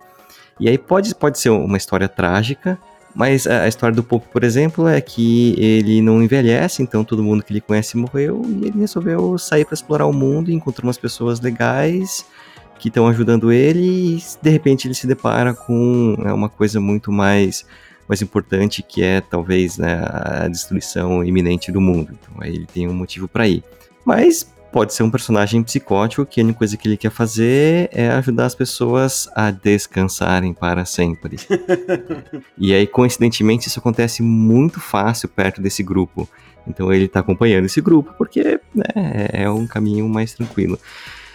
[0.58, 2.78] E aí pode, pode ser uma história trágica,
[3.16, 7.42] mas a história do Pope, por exemplo, é que ele não envelhece, então todo mundo
[7.42, 11.40] que ele conhece morreu e ele resolveu sair para explorar o mundo, encontrou umas pessoas
[11.40, 12.26] legais
[12.78, 17.10] que estão ajudando ele e de repente ele se depara com né, uma coisa muito
[17.10, 17.64] mais
[18.06, 22.12] mais importante que é talvez né, a destruição iminente do mundo.
[22.12, 23.64] Então aí ele tem um motivo para ir.
[24.04, 28.10] Mas pode ser um personagem psicótico que a única coisa que ele quer fazer é
[28.10, 31.38] ajudar as pessoas a descansarem para sempre.
[32.58, 36.28] e aí, coincidentemente, isso acontece muito fácil perto desse grupo.
[36.68, 38.84] Então ele está acompanhando esse grupo porque né,
[39.32, 40.78] é um caminho mais tranquilo.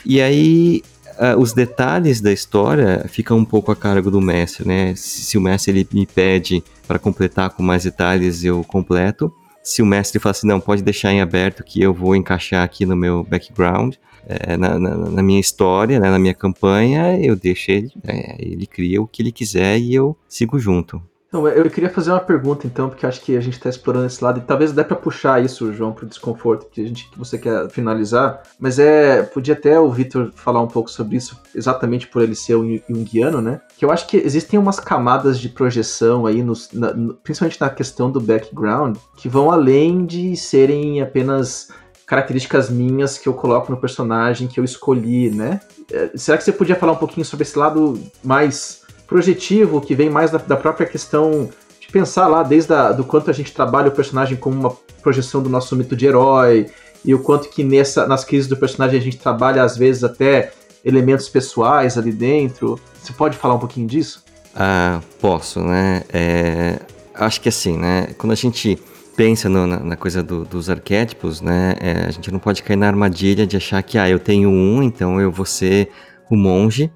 [0.05, 0.83] E aí
[1.19, 4.95] Uh, os detalhes da história ficam um pouco a cargo do mestre, né?
[4.95, 9.31] Se, se o mestre ele me pede para completar com mais detalhes, eu completo
[9.63, 12.85] se o mestre fala assim, não, pode deixar em aberto que eu vou encaixar aqui
[12.85, 13.95] no meu background,
[14.27, 18.67] é, na, na, na, minha história, né, na minha campanha, eu deixo ele, é, ele
[18.67, 21.01] cria o que ele quiser e eu sigo junto.
[21.33, 24.39] Eu queria fazer uma pergunta então, porque acho que a gente está explorando esse lado
[24.39, 27.37] e talvez dê para puxar isso, João, para o desconforto que a gente que você
[27.37, 28.43] quer finalizar.
[28.59, 32.57] Mas é, podia até o Vitor falar um pouco sobre isso, exatamente por ele ser
[32.57, 33.61] um junguiano, né?
[33.77, 38.11] Que eu acho que existem umas camadas de projeção aí, nos, na, principalmente na questão
[38.11, 41.69] do background, que vão além de serem apenas
[42.05, 45.61] características minhas que eu coloco no personagem que eu escolhi, né?
[45.89, 48.80] É, será que você podia falar um pouquinho sobre esse lado mais
[49.11, 51.49] projetivo, que vem mais da, da própria questão
[51.81, 54.69] de pensar lá, desde a, do quanto a gente trabalha o personagem como uma
[55.03, 56.67] projeção do nosso mito de herói,
[57.03, 60.53] e o quanto que nessa, nas crises do personagem a gente trabalha, às vezes, até
[60.85, 62.79] elementos pessoais ali dentro.
[63.03, 64.23] Você pode falar um pouquinho disso?
[64.55, 66.03] Ah, posso, né?
[66.13, 66.79] É,
[67.13, 68.07] acho que assim, né?
[68.17, 68.79] Quando a gente
[69.17, 71.75] pensa no, na, na, coisa do, dos arquétipos, né?
[71.81, 74.81] É, a gente não pode cair na armadilha de achar que, ah, eu tenho um,
[74.81, 75.89] então eu vou ser
[76.29, 76.89] o monge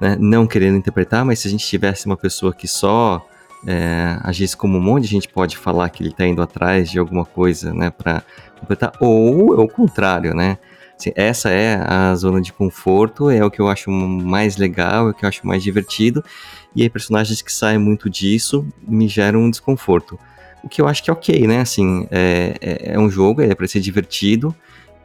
[0.00, 3.26] né, não querendo interpretar, mas se a gente tivesse uma pessoa que só
[3.66, 6.98] é, agisse como um monte de gente pode falar que ele está indo atrás de
[6.98, 8.22] alguma coisa, né, para
[8.60, 10.58] completar, ou é o contrário, né?
[10.98, 15.10] Assim, essa é a zona de conforto, é o que eu acho mais legal, é
[15.10, 16.24] o que eu acho mais divertido,
[16.74, 20.18] e aí personagens que saem muito disso me geram um desconforto.
[20.64, 21.60] O que eu acho que é ok, né?
[21.60, 24.54] Assim, é, é, é um jogo, é para ser divertido,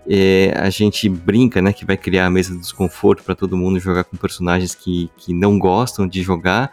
[0.07, 3.79] é, a gente brinca, né, que vai criar a mesa do desconforto para todo mundo
[3.79, 6.71] jogar com personagens que, que não gostam de jogar,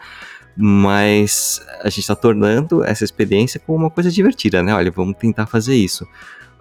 [0.56, 4.74] mas a gente está tornando essa experiência como uma coisa divertida, né?
[4.74, 6.04] Olha, vamos tentar fazer isso.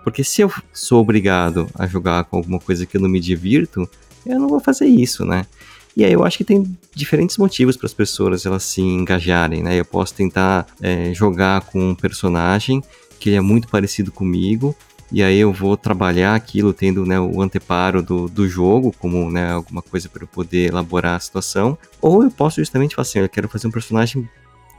[0.03, 3.89] Porque se eu sou obrigado a jogar com alguma coisa que eu não me divirto,
[4.23, 5.47] eu não vou fazer isso, né?
[5.95, 9.79] E aí eu acho que tem diferentes motivos para as pessoas elas se engajarem, né?
[9.79, 12.83] Eu posso tentar é, jogar com um personagem
[13.19, 14.75] que é muito parecido comigo,
[15.11, 19.51] e aí eu vou trabalhar aquilo tendo né, o anteparo do, do jogo, como né,
[19.51, 23.29] alguma coisa para eu poder elaborar a situação, ou eu posso justamente falar assim, eu
[23.29, 24.27] quero fazer um personagem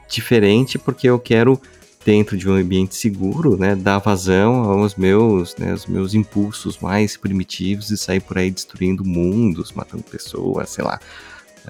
[0.09, 1.61] diferente porque eu quero
[2.05, 7.17] dentro de um ambiente seguro, né, dar vazão aos meus, né, aos meus impulsos mais
[7.17, 11.01] primitivos e sair por aí destruindo mundos, matando pessoas, sei lá,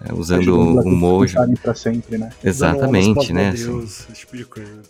[0.05, 1.37] é, usando um mojo.
[1.61, 2.31] para sempre, né?
[2.43, 3.51] Exatamente, né?
[3.51, 4.81] Assim, esse tipo de coisa.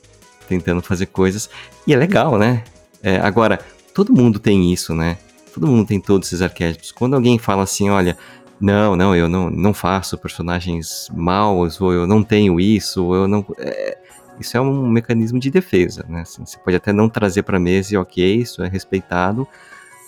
[0.49, 1.49] Tentando fazer coisas
[1.87, 2.65] e é legal, né?
[3.09, 3.59] É, agora,
[3.95, 5.17] todo mundo tem isso, né?
[5.55, 6.93] Todo mundo tem todos esses arquétipos.
[6.93, 8.19] Quando alguém fala assim, olha,
[8.61, 13.27] não, não, eu não, não faço personagens maus, ou eu não tenho isso, ou eu
[13.27, 13.47] não.
[13.59, 13.97] É,
[14.39, 16.21] isso é um mecanismo de defesa, né?
[16.21, 19.49] Assim, você pode até não trazer para mesa e ok, isso é respeitado,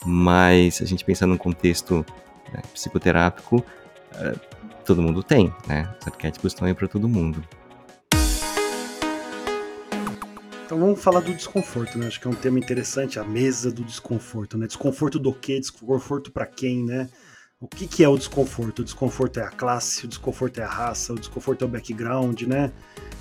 [0.04, 2.04] mas a gente pensa num contexto
[2.52, 3.64] né, psicoterápico,
[4.14, 4.34] é,
[4.84, 5.88] todo mundo tem, né?
[5.98, 7.42] Os arquétipos estão aí para todo mundo.
[10.70, 12.06] Então vamos falar do desconforto, né?
[12.06, 14.68] Acho que é um tema interessante, a mesa do desconforto, né?
[14.68, 15.58] Desconforto do quê?
[15.58, 17.08] Desconforto para quem, né?
[17.58, 18.78] O que, que é o desconforto?
[18.78, 22.42] O desconforto é a classe, o desconforto é a raça, o desconforto é o background,
[22.42, 22.70] né?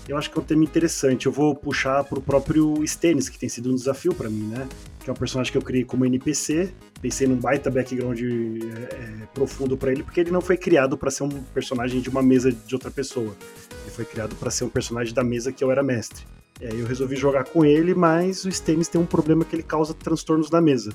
[0.08, 1.26] Eu acho que é um tema interessante.
[1.26, 4.70] Eu vou puxar pro próprio Stennis, que tem sido um desafio para mim, né?
[5.00, 6.72] Que é um personagem que eu criei como NPC.
[7.02, 11.10] Pensei num baita background é, é, profundo para ele, porque ele não foi criado para
[11.10, 13.36] ser um personagem de uma mesa de outra pessoa.
[13.82, 16.24] Ele foi criado para ser um personagem da mesa que eu era mestre.
[16.62, 19.94] Aí eu resolvi jogar com ele, mas o Stennis tem um problema que ele causa
[19.94, 20.94] transtornos na mesa.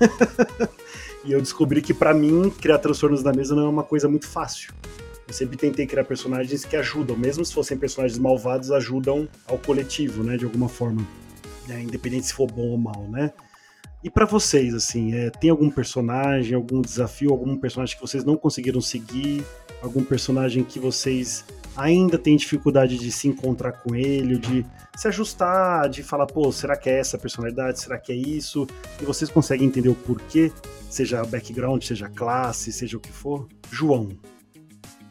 [1.24, 4.26] e eu descobri que para mim criar transtornos na mesa não é uma coisa muito
[4.26, 4.72] fácil.
[5.28, 10.22] Eu sempre tentei criar personagens que ajudam, mesmo se fossem personagens malvados, ajudam ao coletivo,
[10.22, 11.06] né, de alguma forma,
[11.68, 13.32] é, independente se for bom ou mal, né?
[14.04, 18.36] E para vocês, assim, é, tem algum personagem, algum desafio, algum personagem que vocês não
[18.36, 19.44] conseguiram seguir,
[19.82, 21.44] algum personagem que vocês
[21.76, 24.64] ainda têm dificuldade de se encontrar com ele, de
[24.96, 27.80] se ajustar, de falar, pô, será que é essa personalidade?
[27.80, 28.66] Será que é isso?
[29.00, 30.52] E vocês conseguem entender o porquê,
[30.88, 33.48] seja background, seja classe, seja o que for?
[33.70, 34.10] João.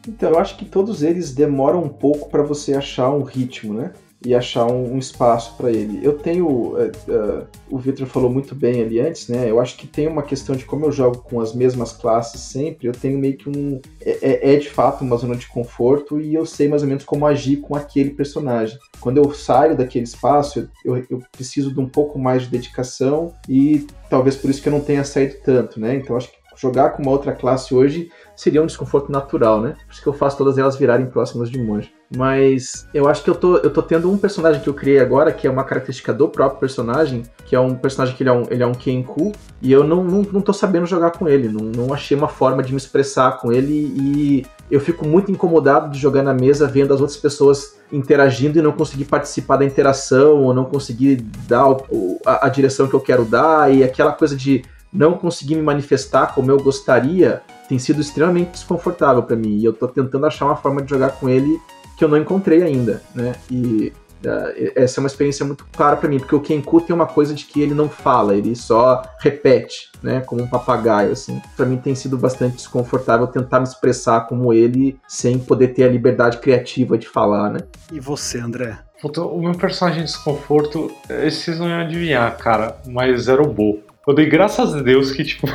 [0.08, 3.92] Então, eu acho que todos eles demoram um pouco para você achar um ritmo, né?
[4.24, 6.00] E achar um, um espaço para ele.
[6.02, 9.50] Eu tenho, uh, uh, o Victor falou muito bem ali antes, né?
[9.50, 12.86] Eu acho que tem uma questão de como eu jogo com as mesmas classes sempre,
[12.86, 13.80] eu tenho meio que um.
[14.00, 17.04] É, é, é de fato uma zona de conforto e eu sei mais ou menos
[17.04, 18.78] como agir com aquele personagem.
[19.00, 23.86] Quando eu saio daquele espaço, eu, eu preciso de um pouco mais de dedicação e
[24.08, 25.96] talvez por isso que eu não tenha saído tanto, né?
[25.96, 29.76] Então acho que jogar com uma outra classe hoje seria um desconforto natural, né?
[29.86, 31.92] Por isso que eu faço todas elas virarem próximas de monge.
[32.16, 35.32] Mas eu acho que eu tô, eu tô tendo um personagem que eu criei agora,
[35.32, 38.44] que é uma característica do próprio personagem, que é um personagem que ele é um,
[38.50, 39.32] ele é um Kenku,
[39.62, 42.62] e eu não, não, não tô sabendo jogar com ele, não, não achei uma forma
[42.62, 46.92] de me expressar com ele, e eu fico muito incomodado de jogar na mesa vendo
[46.92, 51.16] as outras pessoas interagindo e não conseguir participar da interação, ou não conseguir
[51.48, 55.54] dar o, a, a direção que eu quero dar, e aquela coisa de não conseguir
[55.54, 59.56] me manifestar como eu gostaria tem sido extremamente desconfortável para mim.
[59.56, 61.58] E eu tô tentando achar uma forma de jogar com ele
[62.02, 63.32] que eu não encontrei ainda, né?
[63.48, 63.92] E
[64.26, 67.32] uh, essa é uma experiência muito clara para mim, porque o Kenku tem uma coisa
[67.32, 70.20] de que ele não fala, ele só repete, né?
[70.22, 71.40] Como um papagaio, assim.
[71.56, 75.88] Para mim tem sido bastante desconfortável tentar me expressar como ele sem poder ter a
[75.88, 77.60] liberdade criativa de falar, né?
[77.92, 78.78] E você, André?
[79.04, 83.78] O meu personagem de desconforto, esses não iam adivinhar, cara, mas era o Bo.
[84.08, 85.46] Eu dei graças a Deus que, tipo,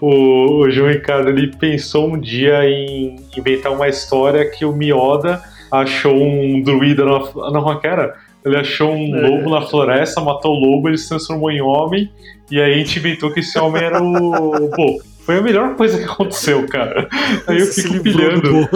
[0.00, 5.42] o, o João Ricardo ele pensou um dia em inventar uma história que o Mioda
[5.80, 7.18] achou um druida na.
[7.50, 8.14] Não, como era?
[8.44, 9.28] Ele achou um é.
[9.28, 12.10] lobo na floresta, matou o lobo, ele se transformou em homem,
[12.50, 14.70] e aí a gente inventou que esse homem era o.
[14.70, 17.08] Pô, foi a melhor coisa que aconteceu, cara.
[17.48, 18.68] Aí eu fico pilhando.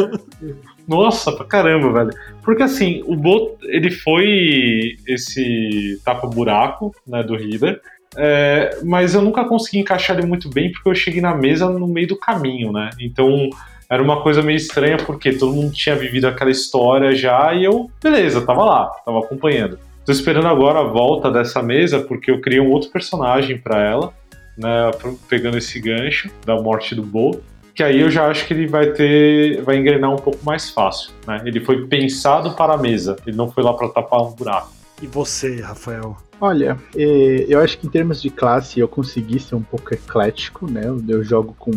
[0.88, 2.10] Nossa, pra caramba, velho.
[2.42, 7.80] Porque assim, o Bo, ele foi esse tapa-buraco, né, do Reader.
[8.16, 11.86] É, mas eu nunca consegui encaixar ele muito bem porque eu cheguei na mesa no
[11.86, 12.90] meio do caminho, né?
[13.00, 13.48] Então
[13.90, 17.90] era uma coisa meio estranha porque todo mundo tinha vivido aquela história já e eu,
[18.00, 19.80] beleza, tava lá, tava acompanhando.
[20.06, 24.14] Tô esperando agora a volta dessa mesa porque eu criei um outro personagem para ela,
[24.56, 24.90] né,
[25.28, 27.40] pegando esse gancho da morte do Bo,
[27.74, 31.12] que aí eu já acho que ele vai ter, vai engrenar um pouco mais fácil,
[31.26, 31.40] né?
[31.44, 34.70] Ele foi pensado para a mesa, ele não foi lá para tapar um buraco.
[35.00, 36.16] E você, Rafael?
[36.40, 40.70] Olha, é, eu acho que em termos de classe eu consegui ser um pouco eclético,
[40.70, 40.84] né?
[41.06, 41.70] Eu jogo com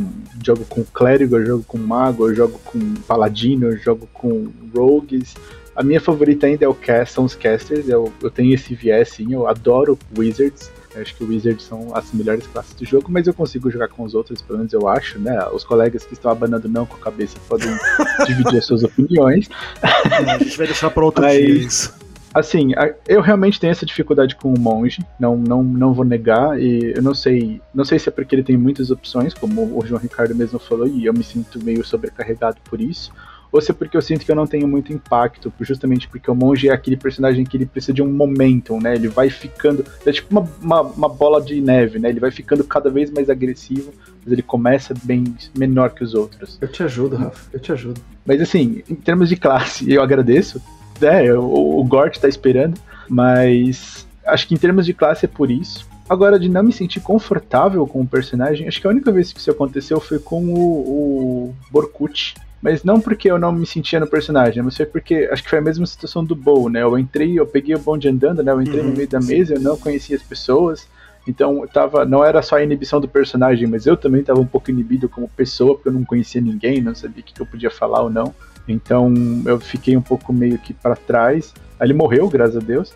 [0.43, 5.35] jogo com clérigo, eu jogo com mago, eu jogo com paladino, eu jogo com rogues.
[5.75, 7.89] A minha favorita ainda é o cast, são os casters.
[7.89, 10.71] Eu, eu tenho esse viés, sim, eu adoro wizards.
[10.95, 14.03] Eu acho que Wizards são as melhores classes do jogo, mas eu consigo jogar com
[14.03, 15.43] os outros, pelo menos eu acho, né?
[15.51, 17.67] Os colegas que estão abanando não com a cabeça podem
[18.27, 19.49] dividir as suas opiniões.
[19.81, 21.35] a gente vai deixar para outro mas...
[21.35, 22.02] dia isso.
[22.33, 22.71] Assim,
[23.07, 27.01] eu realmente tenho essa dificuldade com o monge, não, não, não vou negar, e eu
[27.01, 30.33] não sei, não sei se é porque ele tem muitas opções, como o João Ricardo
[30.33, 33.11] mesmo falou, e eu me sinto meio sobrecarregado por isso,
[33.53, 36.33] ou se é porque eu sinto que eu não tenho muito impacto, justamente porque o
[36.33, 38.95] monge é aquele personagem que ele precisa de um momentum, né?
[38.95, 39.85] Ele vai ficando.
[40.03, 42.09] É tipo uma, uma, uma, bola de neve, né?
[42.09, 45.23] Ele vai ficando cada vez mais agressivo, mas ele começa bem
[45.55, 46.57] menor que os outros.
[46.59, 48.01] Eu te ajudo, Rafa, eu te ajudo.
[48.25, 50.59] Mas assim, em termos de classe, eu agradeço,
[51.01, 52.79] é, o, o Gort tá esperando,
[53.09, 55.87] mas acho que em termos de classe é por isso.
[56.09, 59.39] Agora, de não me sentir confortável com o personagem, acho que a única vez que
[59.39, 62.35] isso aconteceu foi com o, o Borkut.
[62.61, 65.59] Mas não porque eu não me sentia no personagem, mas foi porque acho que foi
[65.59, 66.81] a mesma situação do Bow, né?
[66.81, 68.53] Eu entrei, eu peguei o bonde andando, né?
[68.53, 70.87] Eu entrei uhum, no meio da mesa, eu não conhecia as pessoas.
[71.27, 74.45] Então, eu tava, não era só a inibição do personagem, mas eu também estava um
[74.45, 77.69] pouco inibido como pessoa, porque eu não conhecia ninguém, não sabia o que eu podia
[77.69, 78.33] falar ou não.
[78.67, 79.13] Então
[79.45, 81.53] eu fiquei um pouco meio que para trás.
[81.79, 82.93] Aí ele morreu, graças a Deus.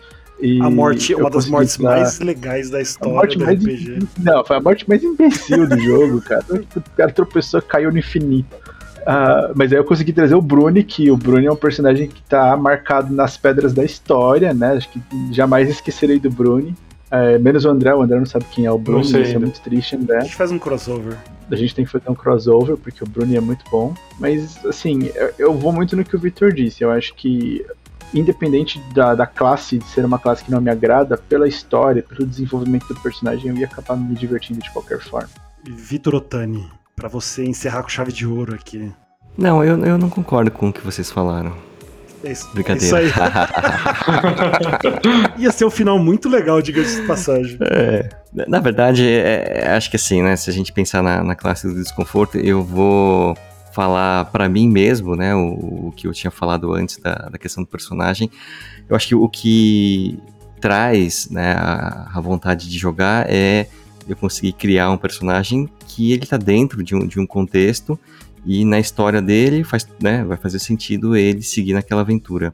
[0.62, 1.96] a morte, uma das mortes dar...
[1.96, 3.44] mais legais da história do.
[3.44, 3.98] RPG.
[4.18, 6.44] Não, foi a morte mais imbecil do jogo, cara.
[6.76, 8.54] O cara tropeçou caiu no infinito.
[9.08, 12.20] Uh, mas aí eu consegui trazer o Bruni, que o Bruni é um personagem que
[12.22, 14.72] tá marcado nas pedras da história, né?
[14.72, 15.00] Acho que
[15.32, 16.74] jamais esquecerei do Bruni.
[17.10, 19.60] É, menos o André, o André não sabe quem é o Bruno, isso é muito
[19.60, 20.18] triste, André.
[20.18, 21.16] A gente faz um crossover.
[21.50, 23.94] A gente tem que fazer um crossover, porque o Bruno é muito bom.
[24.18, 26.84] Mas, assim, eu, eu vou muito no que o Victor disse.
[26.84, 27.64] Eu acho que,
[28.12, 32.26] independente da, da classe, de ser uma classe que não me agrada, pela história, pelo
[32.26, 35.30] desenvolvimento do personagem, eu ia acabar me divertindo de qualquer forma.
[35.64, 38.92] Vitor Otani, para você encerrar com chave de ouro aqui.
[39.36, 41.67] Não, eu, eu não concordo com o que vocês falaram.
[42.24, 42.84] É isso, Brincadeira.
[42.84, 43.12] Isso aí.
[45.38, 47.56] Ia ser um final muito legal, diga-se de passagem.
[47.60, 48.08] É,
[48.46, 50.34] na verdade, é, é, acho que assim, né?
[50.36, 53.36] Se a gente pensar na, na classe do desconforto, eu vou
[53.72, 55.34] falar para mim mesmo, né?
[55.34, 58.30] O, o, que eu tinha falado antes da, da questão do personagem.
[58.88, 60.18] Eu acho que o que
[60.60, 63.68] traz né, a, a vontade de jogar é
[64.08, 67.98] eu conseguir criar um personagem que ele tá dentro de um, de um contexto
[68.48, 72.52] e na história dele faz, né, vai fazer sentido ele seguir naquela aventura.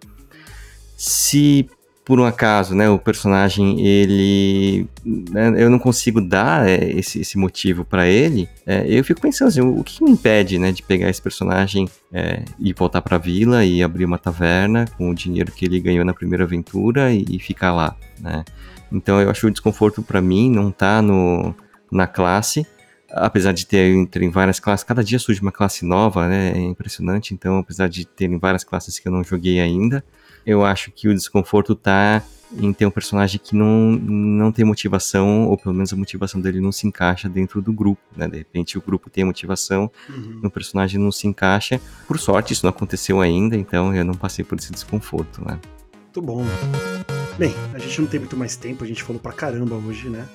[0.96, 1.68] Se
[2.04, 7.38] por um acaso, né, o personagem ele, né, eu não consigo dar é, esse, esse
[7.38, 11.08] motivo para ele, é, eu fico pensando assim, o, que me impede, né, de pegar
[11.08, 15.52] esse personagem é, e voltar para a vila e abrir uma taverna com o dinheiro
[15.52, 18.44] que ele ganhou na primeira aventura e, e ficar lá, né?
[18.92, 21.54] Então eu acho o desconforto para mim não tá no
[21.90, 22.66] na classe,
[23.14, 26.52] apesar de ter em várias classes, cada dia surge uma classe nova, né?
[26.52, 27.32] É impressionante.
[27.32, 30.04] Então, apesar de terem várias classes que eu não joguei ainda,
[30.44, 32.22] eu acho que o desconforto tá
[32.56, 36.60] em ter um personagem que não, não tem motivação, ou pelo menos a motivação dele
[36.60, 38.28] não se encaixa dentro do grupo, né?
[38.28, 40.40] De repente o grupo tem a motivação, uhum.
[40.42, 41.80] o personagem não se encaixa.
[42.06, 45.58] Por sorte, isso não aconteceu ainda, então eu não passei por esse desconforto, né?
[46.02, 46.44] Muito bom.
[47.36, 50.28] Bem, a gente não tem muito mais tempo, a gente falou pra caramba hoje, né?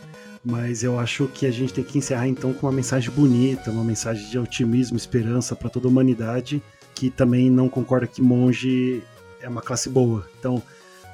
[0.44, 3.84] Mas eu acho que a gente tem que encerrar então com uma mensagem bonita, uma
[3.84, 6.62] mensagem de otimismo, esperança para toda a humanidade,
[6.96, 9.04] que também não concorda que monge
[9.42, 10.26] é uma classe boa.
[10.40, 10.62] Então,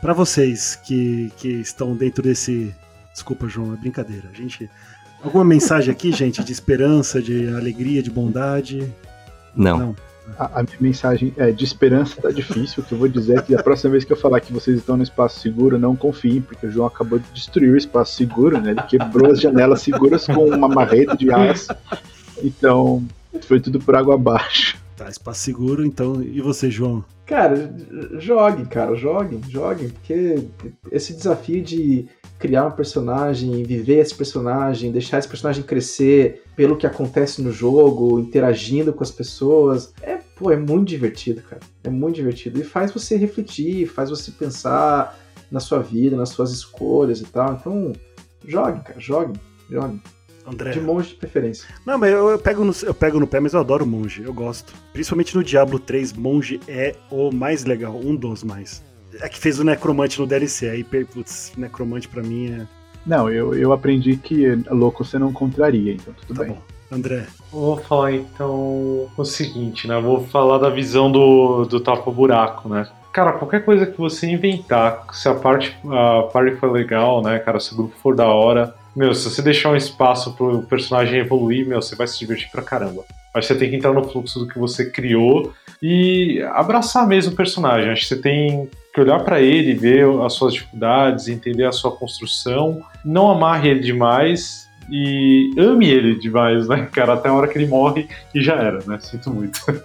[0.02, 2.74] para vocês que, que estão dentro desse.
[3.12, 4.30] Desculpa, João, é brincadeira.
[4.32, 4.70] A gente.
[5.24, 8.94] Alguma mensagem aqui, gente, de esperança, de alegria, de bondade?
[9.56, 9.80] Não.
[9.80, 9.96] Não.
[10.38, 12.84] A, minha mensagem é de esperança tá difícil.
[12.84, 14.78] O que eu vou dizer é que a próxima vez que eu falar que vocês
[14.78, 18.60] estão no espaço seguro, não confiem, porque o João acabou de destruir o espaço seguro,
[18.60, 18.72] né?
[18.72, 21.74] Ele quebrou as janelas seguras com uma marreta de aço.
[22.44, 23.06] Então,
[23.42, 24.78] foi tudo por água abaixo.
[24.96, 26.22] Tá, espaço seguro, então.
[26.24, 27.04] E você, João?
[27.26, 27.74] Cara,
[28.20, 30.48] jogue, cara, jogue, jogue, porque
[30.92, 36.86] esse desafio de criar um personagem, viver esse personagem, deixar esse personagem crescer pelo que
[36.86, 39.94] acontece no jogo, interagindo com as pessoas.
[40.02, 41.62] É, pô, é muito divertido, cara.
[41.84, 42.60] É muito divertido.
[42.60, 45.18] E faz você refletir, faz você pensar
[45.52, 47.54] na sua vida, nas suas escolhas e tal.
[47.54, 47.92] Então,
[48.48, 49.40] jogue, cara, jogue,
[49.70, 50.00] jogue.
[50.48, 50.72] André.
[50.72, 51.68] De monge de preferência.
[51.86, 54.24] Não, mas eu, eu pego no, eu pego no pé, mas eu adoro monge.
[54.24, 54.74] Eu gosto.
[54.94, 58.84] Principalmente no Diablo 3, monge é o mais legal, um dos mais.
[59.22, 62.68] É que fez o necromante no DLC, aí, putz, necromante pra mim é.
[63.06, 66.54] Não, eu, eu aprendi que louco você não contraria, então tudo Tá bem.
[66.54, 66.62] bom.
[66.92, 67.26] André.
[67.52, 70.00] Vou falar então o seguinte, né?
[70.00, 72.88] Vou falar da visão do, do tapa-buraco, né?
[73.12, 77.60] Cara, qualquer coisa que você inventar, se a parte, a parte for legal, né, cara,
[77.60, 81.68] se o grupo for da hora, meu, se você deixar um espaço pro personagem evoluir,
[81.68, 83.04] meu, você vai se divertir pra caramba.
[83.34, 87.36] Mas você tem que entrar no fluxo do que você criou e abraçar mesmo o
[87.36, 87.92] personagem.
[87.92, 91.92] Acho que você tem que olhar pra ele, ver as suas dificuldades, entender a sua
[91.92, 97.58] construção, não amarre ele demais e ame ele demais, né, cara, até a hora que
[97.58, 98.98] ele morre e já era, né?
[99.02, 99.60] Sinto muito.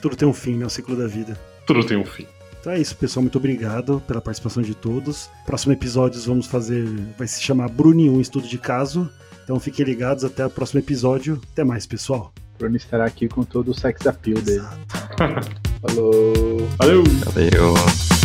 [0.00, 0.64] Tudo tem um fim, né?
[0.64, 1.38] O ciclo da vida.
[1.66, 2.26] Tudo tem um fim.
[2.60, 3.22] Então é isso, pessoal.
[3.22, 5.30] Muito obrigado pela participação de todos.
[5.46, 6.84] Próximo episódio vamos fazer.
[7.16, 9.08] Vai se chamar Bruninho, um estudo de caso.
[9.44, 11.40] Então fiquem ligados até o próximo episódio.
[11.52, 12.32] Até mais, pessoal.
[12.54, 14.66] O Bruno estará aqui com todo o sex appeal dele.
[15.80, 16.68] Falou!
[16.78, 17.04] Valeu!
[17.24, 18.17] Valeu.